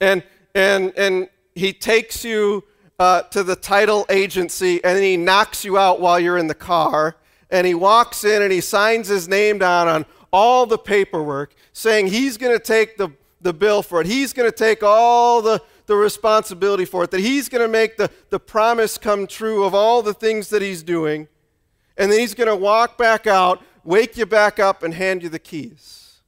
And, 0.00 0.22
and, 0.54 0.92
and 0.96 1.28
he 1.54 1.72
takes 1.72 2.24
you 2.24 2.64
uh, 2.98 3.22
to 3.22 3.42
the 3.42 3.56
title 3.56 4.06
agency 4.10 4.82
and 4.84 5.02
he 5.02 5.16
knocks 5.16 5.64
you 5.64 5.78
out 5.78 6.00
while 6.00 6.20
you're 6.20 6.38
in 6.38 6.46
the 6.46 6.54
car. 6.54 7.16
And 7.50 7.66
he 7.66 7.74
walks 7.74 8.24
in 8.24 8.42
and 8.42 8.52
he 8.52 8.60
signs 8.60 9.08
his 9.08 9.28
name 9.28 9.58
down 9.58 9.88
on 9.88 10.06
all 10.32 10.66
the 10.66 10.78
paperwork 10.78 11.54
saying 11.72 12.06
he's 12.06 12.36
going 12.36 12.56
to 12.56 12.62
take 12.62 12.96
the, 12.96 13.10
the 13.40 13.52
bill 13.52 13.82
for 13.82 14.00
it. 14.00 14.06
He's 14.06 14.32
going 14.32 14.50
to 14.50 14.56
take 14.56 14.82
all 14.82 15.42
the, 15.42 15.60
the 15.90 15.96
responsibility 15.96 16.84
for 16.84 17.02
it, 17.02 17.10
that 17.10 17.18
he's 17.18 17.48
going 17.48 17.60
to 17.62 17.68
make 17.68 17.96
the, 17.96 18.08
the 18.30 18.38
promise 18.38 18.96
come 18.96 19.26
true 19.26 19.64
of 19.64 19.74
all 19.74 20.02
the 20.02 20.14
things 20.14 20.48
that 20.50 20.62
he's 20.62 20.84
doing 20.84 21.26
and 21.96 22.10
then 22.10 22.20
he's 22.20 22.32
going 22.32 22.48
to 22.48 22.56
walk 22.56 22.96
back 22.96 23.26
out, 23.26 23.62
wake 23.84 24.16
you 24.16 24.24
back 24.24 24.58
up, 24.58 24.82
and 24.82 24.94
hand 24.94 25.22
you 25.22 25.28
the 25.28 25.38
keys. 25.38 26.20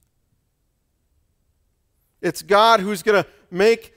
It's 2.21 2.43
God 2.43 2.79
who's 2.79 3.01
going 3.01 3.23
to 3.23 3.29
make 3.49 3.93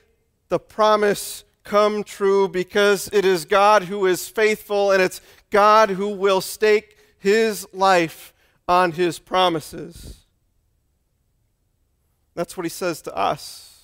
the 0.49 0.59
promise 0.59 1.45
come 1.65 2.03
true 2.03 2.49
because 2.49 3.11
it 3.13 3.25
is 3.27 3.45
God 3.45 3.83
who 3.83 4.07
is 4.07 4.29
faithful 4.29 4.93
and 4.93 5.03
it's 5.03 5.21
God 5.51 5.91
who 5.91 6.09
will 6.09 6.41
stake 6.41 6.97
his 7.19 7.67
life 7.75 8.33
on 8.69 8.93
his 8.93 9.19
promises. 9.19 10.25
That's 12.37 12.57
what 12.57 12.65
he 12.65 12.71
says 12.71 13.03
to 13.03 13.15
us. 13.15 13.76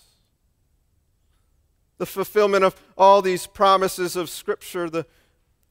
The 2.03 2.07
fulfillment 2.07 2.65
of 2.65 2.75
all 2.99 3.23
these 3.23 3.47
promises 3.47 4.17
of 4.17 4.29
Scripture, 4.29 4.91
the 4.91 5.07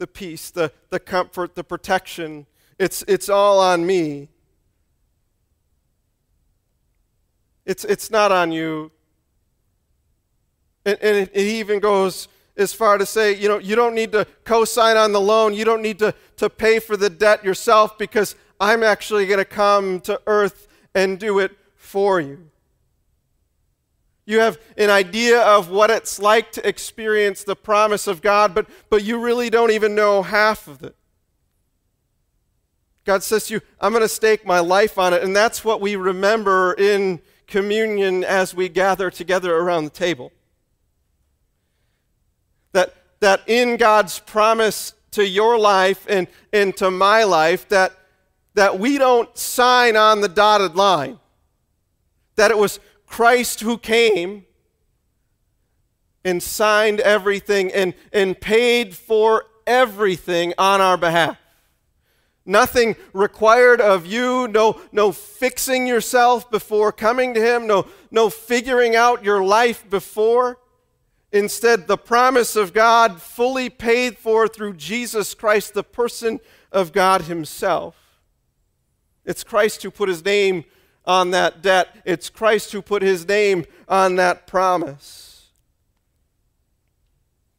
the 0.01 0.07
peace, 0.07 0.49
the, 0.49 0.71
the 0.89 0.99
comfort, 0.99 1.53
the 1.55 1.63
protection. 1.63 2.47
It's, 2.79 3.03
it's 3.07 3.29
all 3.29 3.59
on 3.59 3.85
me. 3.85 4.29
It's, 7.67 7.83
it's 7.83 8.09
not 8.09 8.31
on 8.31 8.51
you. 8.51 8.91
And, 10.85 10.97
and 11.01 11.17
it, 11.17 11.31
it 11.33 11.45
even 11.45 11.79
goes 11.79 12.29
as 12.57 12.73
far 12.73 12.97
to 12.97 13.05
say, 13.05 13.35
you 13.35 13.49
know, 13.49 13.59
you 13.59 13.75
don't 13.75 13.93
need 13.93 14.11
to 14.13 14.25
co 14.45 14.65
sign 14.65 14.97
on 14.97 15.11
the 15.11 15.21
loan. 15.21 15.53
You 15.53 15.65
don't 15.65 15.83
need 15.83 15.99
to, 15.99 16.15
to 16.37 16.49
pay 16.49 16.79
for 16.79 16.97
the 16.97 17.09
debt 17.11 17.43
yourself 17.43 17.97
because 17.99 18.35
I'm 18.57 18.83
actually 18.83 19.27
going 19.27 19.37
to 19.37 19.45
come 19.45 19.99
to 20.01 20.21
earth 20.25 20.69
and 20.95 21.19
do 21.19 21.39
it 21.39 21.51
for 21.75 22.21
you. 22.21 22.50
You 24.25 24.39
have 24.39 24.59
an 24.77 24.89
idea 24.89 25.41
of 25.41 25.69
what 25.69 25.89
it's 25.89 26.19
like 26.19 26.51
to 26.53 26.67
experience 26.67 27.43
the 27.43 27.55
promise 27.55 28.07
of 28.07 28.21
God, 28.21 28.53
but, 28.53 28.67
but 28.89 29.03
you 29.03 29.19
really 29.19 29.49
don't 29.49 29.71
even 29.71 29.95
know 29.95 30.21
half 30.21 30.67
of 30.67 30.83
it. 30.83 30.95
God 33.03 33.23
says 33.23 33.47
to 33.47 33.55
you, 33.55 33.61
I'm 33.79 33.91
going 33.91 34.03
to 34.03 34.07
stake 34.07 34.45
my 34.45 34.59
life 34.59 34.97
on 34.97 35.13
it. 35.13 35.23
And 35.23 35.35
that's 35.35 35.65
what 35.65 35.81
we 35.81 35.95
remember 35.95 36.73
in 36.73 37.19
communion 37.47 38.23
as 38.23 38.53
we 38.53 38.69
gather 38.69 39.09
together 39.09 39.57
around 39.57 39.85
the 39.85 39.89
table. 39.89 40.31
That, 42.73 42.93
that 43.19 43.41
in 43.47 43.77
God's 43.77 44.19
promise 44.19 44.93
to 45.11 45.27
your 45.27 45.57
life 45.57 46.05
and, 46.07 46.27
and 46.53 46.77
to 46.77 46.91
my 46.91 47.23
life, 47.23 47.67
that, 47.69 47.97
that 48.53 48.79
we 48.79 48.97
don't 48.97 49.35
sign 49.37 49.97
on 49.97 50.21
the 50.21 50.29
dotted 50.29 50.75
line. 50.75 51.19
That 52.35 52.51
it 52.51 52.57
was 52.57 52.79
Christ 53.11 53.59
who 53.59 53.77
came 53.77 54.45
and 56.23 56.41
signed 56.41 57.01
everything 57.01 57.69
and, 57.73 57.93
and 58.13 58.39
paid 58.39 58.95
for 58.95 59.47
everything 59.67 60.53
on 60.57 60.79
our 60.79 60.95
behalf. 60.95 61.37
Nothing 62.45 62.95
required 63.11 63.81
of 63.81 64.05
you, 64.05 64.47
no, 64.47 64.79
no 64.93 65.11
fixing 65.11 65.87
yourself 65.87 66.49
before 66.49 66.93
coming 66.93 67.33
to 67.33 67.41
Him, 67.41 67.67
no, 67.67 67.85
no 68.11 68.29
figuring 68.29 68.95
out 68.95 69.25
your 69.25 69.43
life 69.43 69.87
before. 69.89 70.57
Instead, 71.33 71.87
the 71.87 71.97
promise 71.97 72.55
of 72.55 72.71
God 72.71 73.21
fully 73.21 73.69
paid 73.69 74.17
for 74.17 74.47
through 74.47 74.75
Jesus 74.75 75.33
Christ, 75.33 75.73
the 75.73 75.83
person 75.83 76.39
of 76.71 76.93
God 76.93 77.23
Himself. 77.23 77.97
It's 79.25 79.43
Christ 79.43 79.83
who 79.83 79.91
put 79.91 80.07
His 80.07 80.23
name 80.23 80.63
on 81.05 81.31
that 81.31 81.61
debt. 81.61 81.95
It's 82.05 82.29
Christ 82.29 82.71
who 82.71 82.81
put 82.81 83.01
his 83.01 83.27
name 83.27 83.65
on 83.87 84.15
that 84.17 84.47
promise. 84.47 85.49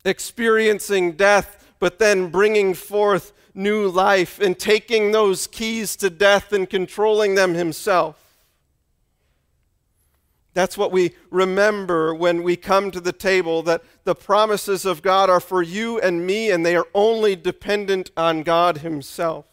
Experiencing 0.05 1.12
death 1.12 1.59
but 1.78 1.98
then 1.98 2.28
bringing 2.28 2.74
forth 2.74 3.33
new 3.55 3.88
life 3.88 4.38
and 4.40 4.59
taking 4.59 5.11
those 5.11 5.46
keys 5.46 5.96
to 5.96 6.09
death 6.09 6.52
and 6.52 6.70
controlling 6.70 7.35
them 7.35 7.55
himself. 7.55 8.22
That's 10.55 10.76
what 10.76 10.92
we 10.92 11.14
remember 11.31 12.14
when 12.14 12.42
we 12.42 12.57
come 12.57 12.90
to 12.90 13.00
the 13.00 13.12
table 13.12 13.62
that 13.62 13.83
the 14.05 14.14
promises 14.14 14.85
of 14.85 15.00
God 15.00 15.31
are 15.31 15.40
for 15.40 15.62
you 15.62 15.98
and 15.98 16.26
me, 16.26 16.50
and 16.50 16.64
they 16.64 16.76
are 16.76 16.87
only 16.94 17.35
dependent 17.37 18.11
on 18.16 18.42
God 18.42 18.78
Himself. 18.78 19.46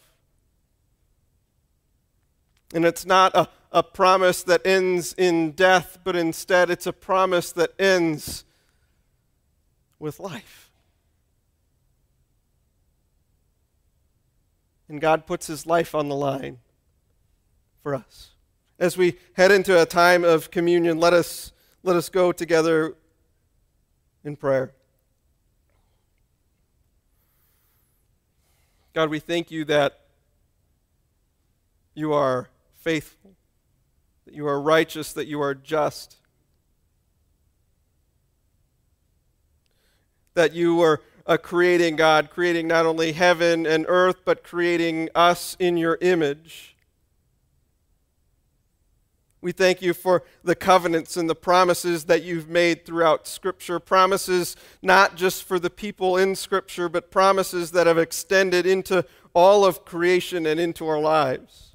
And 2.73 2.83
it's 2.85 3.05
not 3.05 3.33
a, 3.33 3.47
a 3.71 3.83
promise 3.83 4.43
that 4.43 4.65
ends 4.65 5.13
in 5.17 5.51
death, 5.51 5.99
but 6.03 6.15
instead 6.15 6.69
it's 6.69 6.87
a 6.87 6.93
promise 6.93 7.51
that 7.51 7.71
ends 7.79 8.43
with 9.99 10.19
life. 10.19 10.71
And 14.87 14.99
God 14.99 15.27
puts 15.27 15.47
His 15.47 15.67
life 15.67 15.93
on 15.93 16.09
the 16.09 16.15
line 16.15 16.57
for 17.83 17.93
us 17.93 18.31
as 18.79 18.97
we 18.97 19.17
head 19.33 19.51
into 19.51 19.79
a 19.79 19.85
time 19.85 20.23
of 20.23 20.49
communion, 20.49 20.99
let 20.99 21.13
us, 21.13 21.51
let 21.83 21.95
us 21.95 22.07
go 22.09 22.31
together 22.31 22.95
in 24.23 24.35
prayer. 24.35 24.71
God, 28.93 29.09
we 29.09 29.19
thank 29.19 29.51
you 29.51 29.65
that 29.65 29.99
you 31.93 32.13
are 32.13 32.49
faithful, 32.77 33.35
that 34.29 34.35
you 34.35 34.47
are 34.47 34.61
righteous, 34.61 35.11
that 35.13 35.25
you 35.25 35.41
are 35.41 35.55
just, 35.55 36.17
that 40.35 40.53
you 40.53 40.79
are 40.81 41.01
a 41.25 41.39
creating 41.39 41.95
God, 41.95 42.29
creating 42.29 42.67
not 42.67 42.85
only 42.85 43.13
heaven 43.13 43.65
and 43.65 43.87
earth, 43.87 44.17
but 44.25 44.43
creating 44.43 45.09
us 45.15 45.57
in 45.57 45.77
your 45.77 45.97
image. 46.01 46.75
We 49.41 49.51
thank 49.51 49.81
you 49.81 49.95
for 49.95 50.21
the 50.43 50.53
covenants 50.53 51.17
and 51.17 51.27
the 51.27 51.33
promises 51.33 52.03
that 52.03 52.21
you've 52.21 52.49
made 52.49 52.85
throughout 52.85 53.25
Scripture. 53.25 53.79
Promises 53.79 54.55
not 54.83 55.15
just 55.15 55.43
for 55.43 55.57
the 55.57 55.71
people 55.71 56.17
in 56.17 56.35
Scripture, 56.35 56.87
but 56.87 57.09
promises 57.09 57.71
that 57.71 57.87
have 57.87 57.97
extended 57.97 58.67
into 58.67 59.05
all 59.33 59.65
of 59.65 59.85
creation 59.85 60.45
and 60.45 60.59
into 60.59 60.87
our 60.87 60.99
lives. 60.99 61.68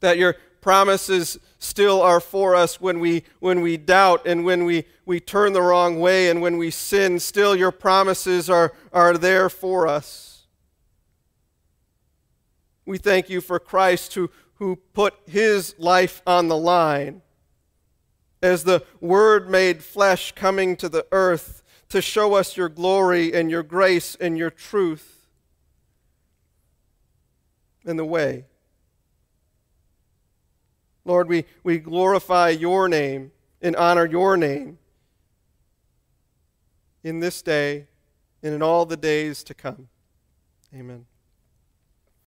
That 0.00 0.18
your 0.18 0.36
promises 0.60 1.38
still 1.58 2.02
are 2.02 2.20
for 2.20 2.54
us 2.54 2.80
when 2.80 3.00
we, 3.00 3.24
when 3.38 3.60
we 3.60 3.76
doubt 3.76 4.26
and 4.26 4.44
when 4.44 4.64
we, 4.64 4.84
we 5.06 5.20
turn 5.20 5.52
the 5.52 5.62
wrong 5.62 6.00
way 6.00 6.28
and 6.28 6.42
when 6.42 6.58
we 6.58 6.70
sin. 6.70 7.18
Still, 7.20 7.54
your 7.54 7.70
promises 7.70 8.50
are, 8.50 8.72
are 8.92 9.16
there 9.16 9.48
for 9.48 9.86
us. 9.86 10.46
We 12.84 12.98
thank 12.98 13.30
you 13.30 13.40
for 13.40 13.58
Christ 13.58 14.14
who 14.14 14.30
who 14.60 14.76
put 14.76 15.14
his 15.26 15.74
life 15.78 16.20
on 16.26 16.48
the 16.48 16.56
line 16.56 17.22
as 18.42 18.64
the 18.64 18.84
Word 19.00 19.48
made 19.48 19.82
flesh 19.82 20.32
coming 20.32 20.76
to 20.76 20.88
the 20.88 21.06
earth 21.10 21.62
to 21.88 22.02
show 22.02 22.34
us 22.34 22.58
your 22.58 22.68
glory 22.68 23.32
and 23.32 23.50
your 23.50 23.62
grace 23.62 24.16
and 24.20 24.36
your 24.36 24.50
truth 24.50 25.26
and 27.86 27.98
the 27.98 28.04
way. 28.04 28.44
Lord, 31.04 31.28
we, 31.28 31.44
we 31.62 31.78
glorify 31.78 32.50
your 32.50 32.88
name 32.88 33.32
and 33.62 33.74
honor 33.76 34.06
your 34.06 34.36
name 34.36 34.78
in 37.02 37.20
this 37.20 37.42
day 37.42 37.86
and 38.42 38.54
in 38.54 38.62
all 38.62 38.86
the 38.86 38.96
days 38.96 39.42
to 39.44 39.54
come. 39.54 39.88
Amen. 40.74 41.06